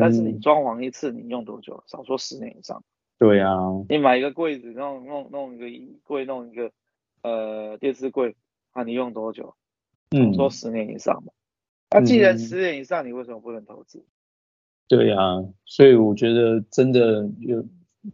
[0.00, 1.84] 但是你装潢一次，你用多久？
[1.86, 2.82] 少说十年以上。
[3.20, 3.54] 对啊，
[3.90, 6.72] 你买一个柜子，弄弄弄一个衣柜，弄一个
[7.22, 8.34] 呃电视柜，
[8.74, 9.54] 那、啊、你用多久？
[10.10, 11.30] 嗯，说十年以上嘛。
[11.90, 14.02] 那、啊、既然十年以上，你为什么不能投资？
[14.88, 17.62] 对呀、啊，所以我觉得真的有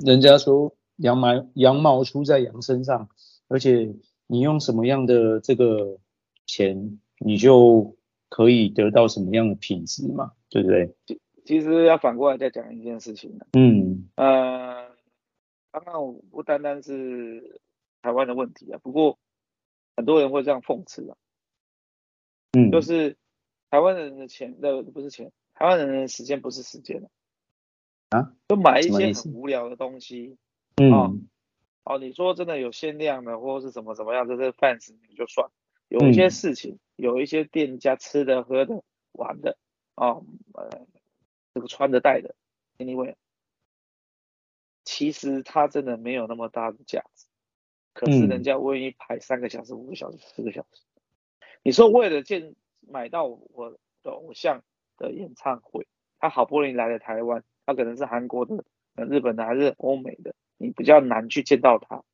[0.00, 3.08] 人家说羊毛羊毛出在羊身上，
[3.46, 3.94] 而且
[4.26, 6.00] 你用什么样的这个
[6.46, 7.96] 钱，你就
[8.28, 10.96] 可以得到什么样的品质嘛，对不对？
[11.44, 13.46] 其实要反过来再讲一件事情呢。
[13.52, 14.85] 嗯，呃，
[15.80, 17.60] 刚刚不单单是
[18.02, 19.18] 台湾的问题啊，不过
[19.96, 21.16] 很多人会这样讽刺啊，
[22.52, 23.16] 嗯，就是。
[23.68, 27.02] 台湾人的钱的不是钱，台湾人的时间不是时间
[28.10, 30.38] 啊，就买一些很无聊的东西，
[30.76, 31.16] 嗯，哦，
[31.82, 35.50] 哦，你说真的有限量的或者是什么怎么样，这是 fans 你就算，
[35.88, 39.58] 有一些事情，嗯、有一些店家吃的喝的玩的，
[39.96, 40.24] 哦，
[40.54, 40.86] 呃，
[41.52, 42.36] 这个穿的戴的
[42.78, 43.16] ，anyway，
[44.96, 47.26] 其实它真的没有那么大的价值，
[47.92, 50.82] 可是人家愿意排三个小时、五个小时、四个小时，
[51.62, 52.56] 你说为了见。
[52.88, 54.62] 买到我的偶像
[54.96, 55.88] 的演唱会，
[56.20, 62.04] 他好不容易来了台湾，他可能是韩国的、日本的还是欧美的，你比较难去见到他，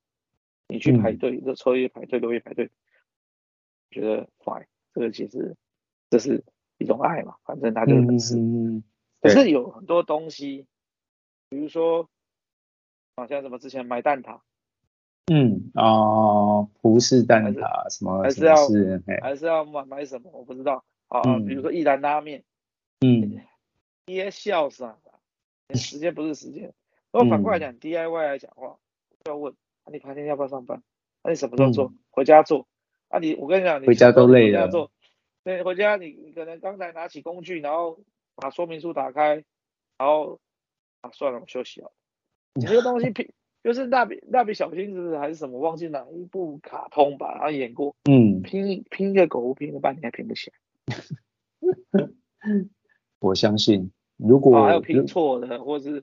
[0.67, 2.71] 你去排队，这抽一排队、六一排队，
[3.91, 5.59] 觉得坏，这个其实
[6.09, 6.43] 这是
[6.79, 8.83] 一种爱嘛，反正他就是粉丝。
[9.21, 10.67] 可是有很多东西，
[11.51, 12.09] 比如说，
[13.17, 14.41] 好像什么之前买蛋挞。
[15.33, 18.23] 嗯哦，葡式蛋挞什么？
[18.23, 18.57] 还是要
[19.23, 20.31] 还是要买买什么？
[20.33, 22.43] 我不知道啊、嗯，比如说一兰拉面，
[23.01, 23.41] 嗯，
[24.05, 24.99] 憋笑死了，
[25.75, 26.75] 时间不是时间。
[27.13, 28.77] 如果反过来讲，DIY 来讲的话，
[29.27, 29.55] 要问，
[29.87, 30.83] 那你白天要不要上班？
[31.23, 31.85] 那你什么时候做？
[31.87, 32.67] 嗯、回家做？
[33.09, 34.69] 啊你，我跟你讲，你回家都累了。
[34.69, 34.91] 做，
[35.45, 38.01] 对，回家你你可能刚才拿起工具，然后
[38.35, 39.45] 把说明书打开，
[39.99, 40.41] 然后
[41.03, 41.93] 啊算了，我休息了。
[42.55, 43.29] 你这个东西拼。
[43.63, 45.61] 就是蜡笔蜡笔小新是不是还是什么？
[45.61, 47.95] 忘记哪一部卡通吧，他演过。
[48.11, 52.09] 嗯，拼拼个狗拼了半天还拼不起来。
[53.21, 56.03] 我相信，如果、啊、还有拼错的，或是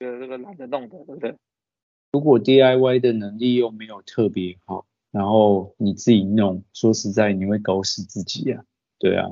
[0.00, 1.36] 这个这个懒得弄的，对不对？
[2.10, 8.64] 如果 DIY 的能力又没有特别好，然后你自己弄，说实在，你会搞死自己啊。
[8.98, 9.28] 对啊，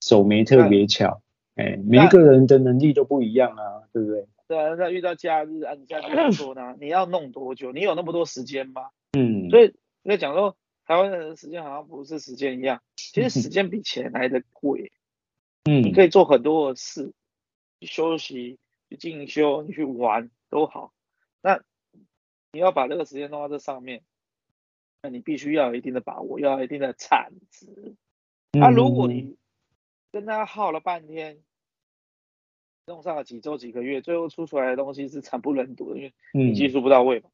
[0.00, 1.22] 手没特别巧，
[1.54, 4.26] 哎，每一个人的能力都不一样啊，对不对？
[4.52, 6.76] 对啊，那遇到假日啊，你假日怎么做呢？
[6.78, 7.72] 你要弄多久？
[7.72, 8.90] 你有那么多时间吗？
[9.12, 9.74] 嗯，所以
[10.04, 14.92] 在讲说台湾人的时间好像不是时间一样，其实时间比钱来的贵。
[15.64, 17.14] 嗯，你可以做很多的事，
[17.80, 18.58] 去休息、
[18.90, 20.92] 去进修、你去玩都好。
[21.40, 21.62] 那
[22.52, 24.02] 你要把这个时间弄到这上面，
[25.00, 27.94] 那你必须要有一定的把握，要有一定的产值。
[28.52, 29.34] 那、如果你
[30.10, 31.38] 跟他耗了半天，
[32.92, 37.30] 弄上了几周几个月，最后出出来的东西是惨不忍睹的，因为你技术不到位嘛。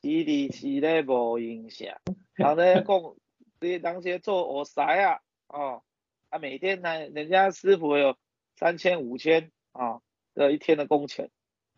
[0.00, 1.96] 基地是咧无影响，
[2.34, 3.16] 然后呢讲
[3.58, 5.82] 这些当些做学师啊，哦，
[6.28, 8.16] 啊每天呢人家师傅有
[8.54, 10.00] 三千五千啊
[10.34, 11.30] 的一天的工钱，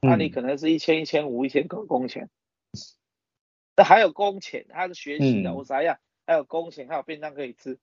[0.03, 2.29] 那你可能是一千一千五一千工工钱，
[3.77, 7.79] 那还有工钱，他是学习的学师啊，还有工钱，还有便当可以吃，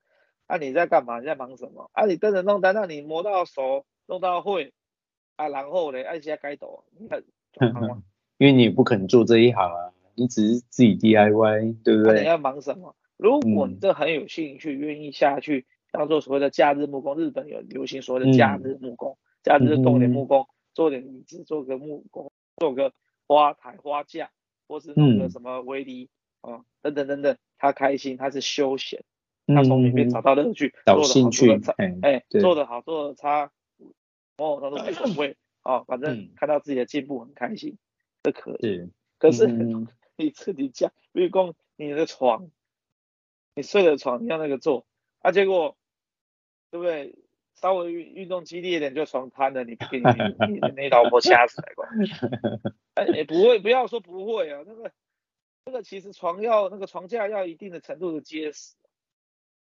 [0.47, 1.19] 那、啊、你在干嘛？
[1.19, 1.89] 你在忙什么？
[1.93, 4.73] 啊你跟着弄单，那你磨到熟，弄到会。
[5.41, 7.23] 啊，然后呢，按下该抖，你看
[7.53, 8.03] 转行吗？
[8.37, 12.19] 因为你也不可能做这一行啊，你只是自己 DIY，对不对？
[12.19, 12.95] 啊、你要忙什么？
[13.17, 22.93] 如果你这很有兴趣，愿、嗯、意下去当做所谓的假日木工，日本有流行所谓的假日木工，嗯、假日动点木工，做点椅子，做个木工，做个
[23.27, 24.29] 花台花架，
[24.67, 26.09] 或是弄个什么围篱
[26.41, 29.03] 啊，等等等等，他开心，他是休闲，
[29.47, 31.59] 他从里面找到乐趣，找兴趣，
[32.01, 33.51] 哎，做得好，做得差。
[34.37, 37.77] 哦，他说无所谓啊，反正看到自己的进步很开心，
[38.23, 38.89] 这可以。
[39.17, 39.47] 可是
[40.17, 42.49] 你自己家，比如说你的床，
[43.55, 44.85] 你睡的床，你要那个做，
[45.19, 45.77] 啊，结果
[46.69, 47.15] 对不对？
[47.53, 50.05] 稍微运运动激烈一点就床瘫了，你给你
[50.51, 51.61] 你你老婆掐死？
[52.95, 54.91] 哎，也不会，不要说不会啊，那个
[55.65, 58.73] 那个其实床要那个床架要一定的程度的结实。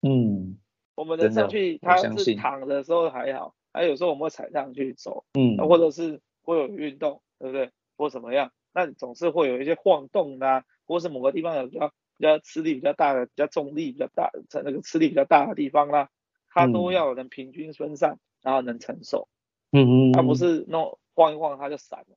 [0.02, 0.58] 嗯，
[0.94, 3.54] 我们的上去他是躺的时候还好。
[3.76, 7.70] 还、啊、有时候我们会踩上去走，嗯，或者是会有运动，对不对？
[7.98, 8.50] 或怎么样？
[8.72, 16.08] 那总是会有一些晃动啊，或是某个地方有比较比较吃力比较大的、比较重力比较大的、那个吃力比较大的地方啦，
[16.48, 19.28] 它都要能平均分散，然后能承受。
[19.72, 22.16] 嗯嗯，它不是弄晃一晃它就散了。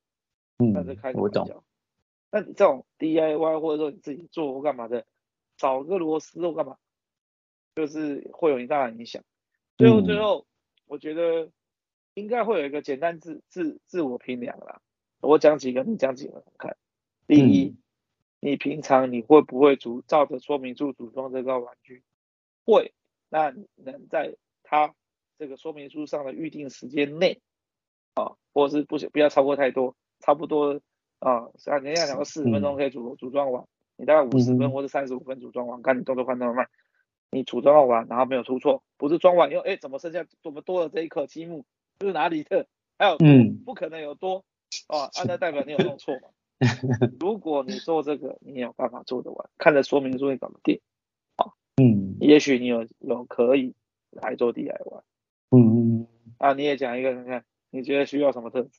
[0.59, 1.61] 嗯，那就开始我懂。
[2.31, 5.05] 那你这种 DIY 或者说你自己做或干嘛的，
[5.57, 6.77] 找个螺丝或干嘛，
[7.75, 9.21] 就是会有一大的影响。
[9.77, 10.45] 最后最后。
[10.89, 11.51] 嗯我觉得
[12.15, 14.81] 应该会有一个简单自自自我评量啦。
[15.21, 16.75] 我讲几个，你讲几个，看。
[17.27, 17.77] 第一，嗯、
[18.39, 22.03] 你平常你会不会组照着说明书组装这个玩具？
[22.65, 22.91] 会。
[23.29, 24.95] 那能在它
[25.37, 27.39] 这个说明书上的预定时间内
[28.15, 30.81] 啊，或者是不不要超过太多，差不多
[31.19, 33.63] 啊，像人家讲个四十分钟可以组组装完，
[33.95, 36.67] 你大概五十分或者三十五分组装完，看你动作快那么慢。
[37.31, 41.63] 你组装完，然后没有出错，不是装完以后，哎，怎么剩下怎么多了这一颗积木？
[41.99, 42.67] 这是哪里的？
[42.97, 44.43] 还有，嗯，不可能有多，
[44.87, 46.29] 啊，那代表你有弄错嘛？
[47.19, 50.81] 如果你做这个，你有办法做得完，看着说明书你怎么定，
[51.37, 53.73] 好，嗯，也许你有有可以
[54.09, 55.01] 来做 DIY，
[55.51, 56.07] 嗯嗯，
[56.39, 58.69] 啊，你也讲一个看看，你觉得需要什么特质？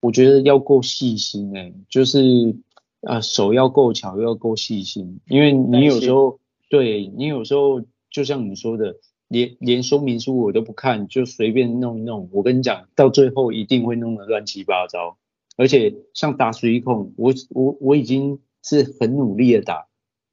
[0.00, 2.56] 我觉得要够细心哎，就是
[3.02, 6.39] 啊，手要够巧，又要够细心，因为你有时候。
[6.70, 8.94] 对，你有时候就像你说的，
[9.26, 12.28] 连连说明书我都不看，就随便弄一弄。
[12.32, 15.18] 我跟你讲，到最后一定会弄得乱七八糟。
[15.56, 19.88] 而且像打水孔，我我我已经是很努力的打，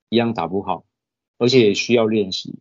[0.09, 0.85] 一样打不好，
[1.39, 2.59] 而且需要练习。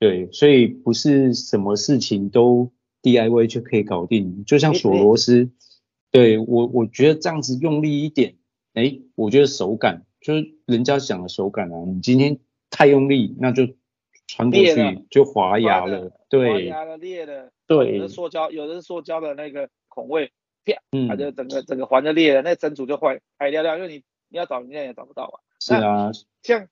[0.00, 4.44] 对，所以不是什么事情都 DIY 就可以搞定。
[4.44, 5.50] 就像锁螺丝，
[6.10, 8.34] 对，我我觉得这样子用力一点，
[8.74, 12.40] 哎，我觉得手感就是人家讲的手感啊，你今天。
[12.76, 13.62] 太用力，那就
[14.26, 20.30] 穿过去就滑牙了，对，滑牙了裂了，对，有的塑胶，有的是塑胶的那个孔位，
[20.62, 20.74] 啪，
[21.08, 25.40] 它就整个整个环就裂了，那整组就坏，坏掉掉，因为你你要找人家也找不到啊。
[25.58, 26.10] 是啊，
[26.42, 26.68] 像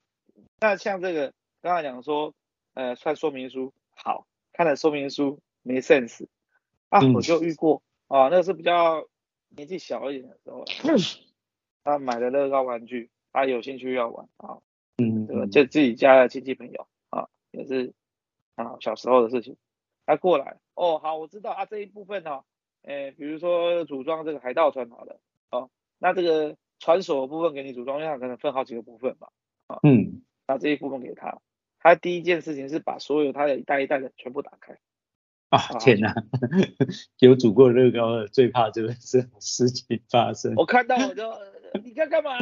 [0.61, 1.33] 那像这个
[1.63, 2.35] 刚才讲说，
[2.75, 6.27] 呃，看说明书好，看了说明书没 sense
[6.91, 9.07] 啊，我就遇过啊，那个是比较
[9.49, 10.67] 年纪小一点的时候，
[11.83, 14.59] 他买的乐高玩具，他有兴趣要玩啊。
[14.97, 17.93] 嗯，这个就自己家的亲戚朋友啊，也是
[18.55, 19.57] 啊小时候的事情。
[20.07, 22.45] 他过来，哦，好，我知道啊这一部分呢、啊，
[22.83, 25.19] 诶，比如说组装这个海盗船好了，
[25.51, 29.29] 哦，那这个船首的部分给你组装，因为它可能分好几个部分嘛，
[29.67, 31.41] 啊，嗯，那这一部分给他，
[31.81, 34.79] 他第一件事情是把所有他的一袋一袋的全部打开，
[35.49, 36.15] 啊天哪！
[37.19, 40.53] 有煮过乐高的，最怕就是这种事情发生。
[40.57, 41.33] 我看到我就，
[41.83, 42.37] 你在干嘛？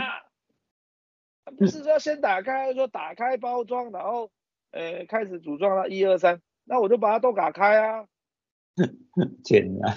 [1.57, 4.31] 不是说先打开，说打开包装，然后
[4.71, 8.07] 呃开始组装了，一二三，那我就把它都打开啊。
[9.45, 9.95] 天哪！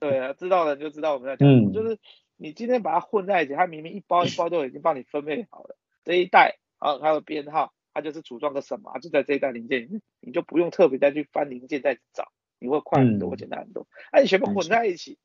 [0.00, 1.98] 对啊，知道的人就知道我们在讲什么，就是
[2.36, 12.32] 你今天把它混在一起，它明明一包一包都已经帮你分配好了，这一袋啊还有编号，它就是组装个什么，就在这一袋零件里面，你就不用特别再去翻零件再找。
[12.60, 13.86] 你会快很多，简单很多。
[14.10, 15.16] 哎、你全部混在一起，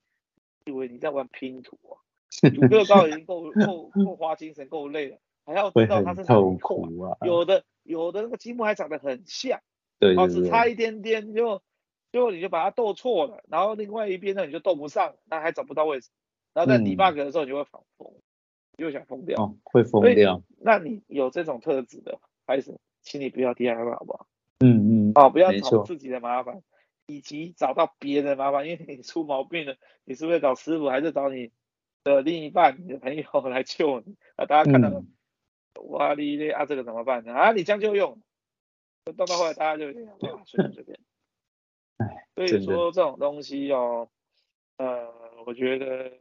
[0.66, 1.98] 以为你在玩拼图啊？
[2.30, 7.18] 组乐高已经够 够够花精神，够累了，还要知道它是啊。
[7.26, 9.62] 有的有的那个积木还长得很像，
[10.00, 11.62] 对，对，对，只差一点点就
[12.12, 16.10] 就你就把它斗错了，然后另外一边呢你就斗不上，那还找不到位置，
[16.54, 18.12] 然后在 debug 的时候你就会反疯，
[18.78, 20.42] 又想疯掉，哦，会疯掉。
[20.60, 24.28] 那你有这种特质的，还是请你不要 DIY 好不好？
[24.60, 26.62] 嗯嗯，哦，不要找自己的麻烦。
[27.06, 29.76] 以及找到别人的麻烦，因为你出毛病了，
[30.06, 31.52] 你是不是找师傅，还是找你
[32.06, 34.16] 的另一半、你的朋友来救你？
[34.38, 35.04] 啊，大家看到了，
[35.82, 37.34] 哇哩嘞啊，这个怎么办呢？
[37.34, 38.22] 啊，你将就用，
[39.18, 41.00] 到到后来大家就这样，啊，随便随便。
[41.98, 44.10] 哎，所以说这种东西哦，
[44.78, 45.12] 呃，
[45.46, 46.12] 我觉得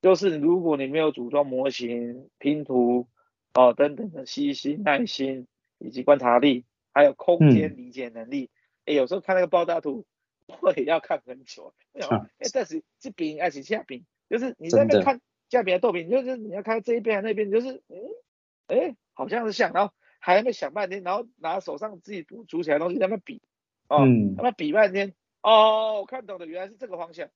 [0.00, 3.08] 就是如果你没有组装模型、拼图
[3.54, 5.46] 哦等等的细心、耐心
[5.78, 8.50] 以及观察力，还有空间理解能力。
[8.52, 10.04] 嗯哎，有时候看那个爆炸图，
[10.60, 11.72] 我也要看很久。
[11.94, 17.96] 哎、啊，但是这边还是下边，就是你在那边看下边的豆饼，就是你要看这一边还是那边，就是嗯，
[18.74, 23.42] 哎，好像是像，然后还在那想半天，然后拿手上自己组组起来的东西在那比，
[23.88, 27.28] 哦，嗯，在那比半天，哦，我看懂的原来是这个方向。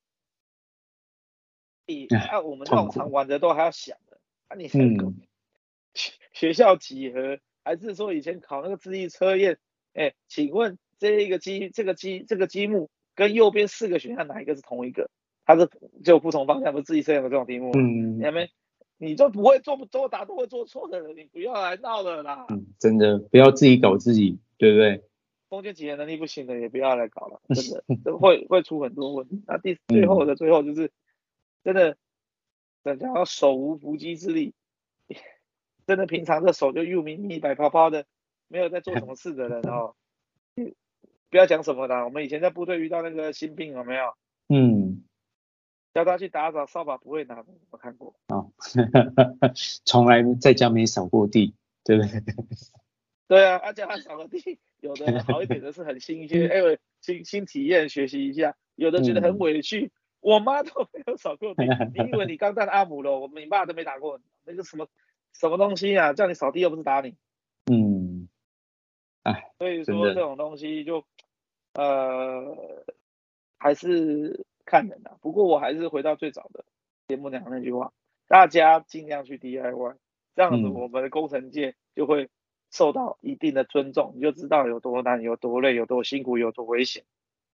[1.85, 4.19] 比啊，我们这种常玩的都还要想的，
[4.49, 5.21] 啊，你看、嗯、
[6.33, 9.59] 学校几何，还是说以前考那个智力测验？
[9.95, 10.79] 哎，请问？
[10.99, 15.11] 这一个积这个积这个积木跟右边四个选项哪一个是同一个？
[15.45, 15.69] 它是
[16.03, 17.73] 就不同方向，不是自己设计的这种题目。
[17.77, 18.51] 嗯，你还没，
[18.99, 22.47] 你就不会做不多答都会做错的人，你不要来闹了啦。
[22.49, 25.05] 嗯，真的不要自己搞自己，对不对？
[25.49, 29.43] 中间几个能力不行的也不要来搞了，真的都 会会出很多问题。
[29.47, 30.91] 那第最后的最后就是
[31.63, 31.97] 真的，
[32.83, 34.55] 人家要手无缚鸡之力，
[35.87, 38.07] 真的平常这手就又咪咪白泡泡的，
[38.49, 39.95] 没有在做什么事的人哦。
[41.29, 44.15] 不要讲什么的，我们以前在部队遇到那个新兵有没有？
[44.49, 44.86] 嗯，
[45.97, 48.15] 叫他去打扫扫把不会拿，我看过。
[48.29, 48.53] 哦，
[49.87, 52.21] 从来在家没扫过地，对不对？
[53.29, 59.91] 对啊，他叫他扫个地，有的 好一点的是很新鲜，哎，新新体验学习一下，有的觉得很委屈，嗯、
[60.21, 63.19] 我妈都没有扫过地，你以为你刚当阿姆了？
[63.19, 64.87] 我们你爸都没打过，那个什么
[65.33, 66.13] 什么东西啊？
[66.13, 67.15] 叫你扫地又不是打你。
[67.73, 68.29] 嗯，
[69.23, 71.03] 哎，所以说这种东西就。
[71.73, 72.85] 呃，
[73.59, 75.17] 还是看人的。
[75.23, 76.67] 不过我还是回到最早的
[77.09, 77.93] 节目讲的那句话，
[78.29, 79.97] 大家尽量去 DIY，
[80.35, 82.29] 这样子我们的工程界就会
[82.71, 87.05] 受到一定的尊重，你就知道有多难、有多累、有多辛苦、有多危险。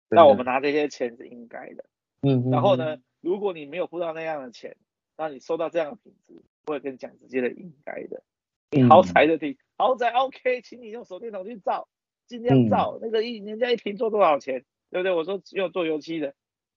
[0.08, 1.84] 那我们拿这些钱是应该的。
[2.22, 2.50] 嗯。
[2.50, 4.76] 然后呢，如果你没有付到那样的钱，
[5.16, 8.22] 那你收到这样的品质，我也跟你讲直接的应该的。
[8.70, 11.88] 你豪宅的地，豪宅 OK，请你用手电筒去照。
[12.28, 15.12] 尽量照、嗯、那个一人家一瓶做多少钱，对不对？
[15.12, 16.34] 我说只有做油漆的，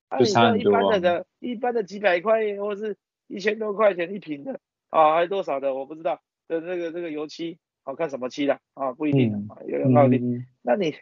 [0.10, 2.98] 啊，你说一般的的，一般的几百块或是
[3.28, 10.22] 一千多块钱一瓶的啊，还是多少的我不知道的这个这个油漆，好、啊、看什么漆的啊，不一定有有道理。
[10.62, 10.96] 那你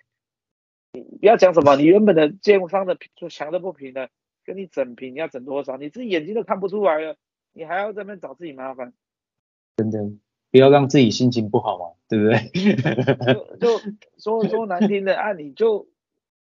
[0.94, 4.10] 你不要讲什么，你原本的建筑商的就墙都不平的，
[4.46, 5.78] 跟你整平你要整多少？
[5.78, 7.18] 你自己眼睛都看不出来了，
[7.52, 8.94] 你还要在那边找自己麻烦，
[9.78, 10.00] 真的。
[10.52, 12.38] 不要让自己心情不好嘛，对不对？
[13.60, 15.88] 就就说说难听的啊，你就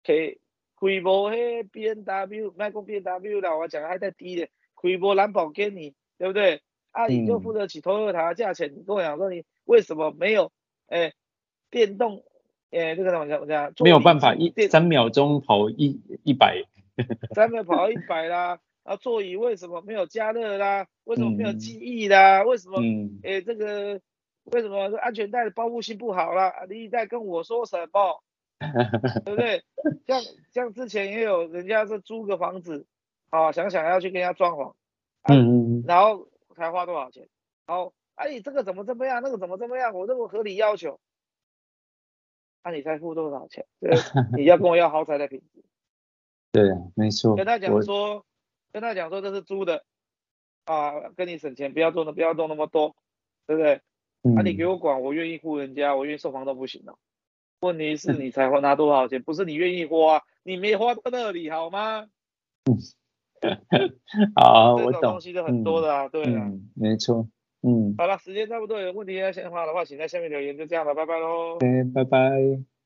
[0.01, 0.35] 开
[0.79, 4.47] 开部嘿 B N W，卖过 B N W 啦，我讲的还在低的，
[4.81, 6.61] 开部蓝宝给你，对不对？
[6.91, 10.51] 啊，你就付得起 Toyota 的价钱，你跟我讲说你为什么没有
[10.87, 11.13] 诶
[11.69, 12.23] 电动
[12.71, 13.39] 诶这个怎么讲？
[13.39, 13.73] 怎么讲？
[13.79, 16.63] 没有办法一三秒钟跑一一百，
[17.35, 18.59] 三秒跑一百啦。
[18.83, 20.87] 啊，座椅为什么没有加热啦？
[21.03, 22.41] 为什么没有记忆啦？
[22.41, 22.81] 嗯、为什么？
[22.81, 24.01] 嗯，诶，这个
[24.45, 26.65] 为什么安全带的包覆性不好啦？
[26.67, 28.23] 你在跟我说什么？
[29.25, 29.63] 对不对？
[30.05, 32.85] 像像之前也有人家是租个房子，
[33.29, 34.69] 啊，想想要去跟人家装潢，
[35.21, 37.27] 啊、嗯，然后才花多少钱？
[37.65, 39.21] 然后，哎，你这个怎么这么样？
[39.23, 39.93] 那个怎么这么样？
[39.93, 40.99] 我这么合理要求，
[42.63, 43.65] 那、啊、你才付多少钱？
[43.79, 43.91] 对，
[44.37, 45.63] 你要跟我要豪宅的品质。
[46.51, 47.35] 对啊，没错。
[47.35, 48.25] 跟他讲说。
[48.71, 49.83] 跟他讲说这是租的
[50.65, 52.95] 啊，跟你省钱，不要做的，不要动那么多，
[53.47, 53.81] 对不对？
[54.21, 56.97] 那、嗯啊、你给我管，我愿意雇人家，我愿意受房都不行了、哦。
[57.61, 62.07] 问题是你才花拿多少钱，不是你愿意花，你没花到那里好吗？
[64.35, 65.01] 好，我懂。
[65.01, 67.27] 东西都很多的啊，对啊，没错，
[67.61, 67.95] 嗯。
[67.97, 71.57] 好了，时间差不多，有问题要想法的话，请在下面留言，就这样了，拜拜喽。
[71.93, 72.78] 拜拜。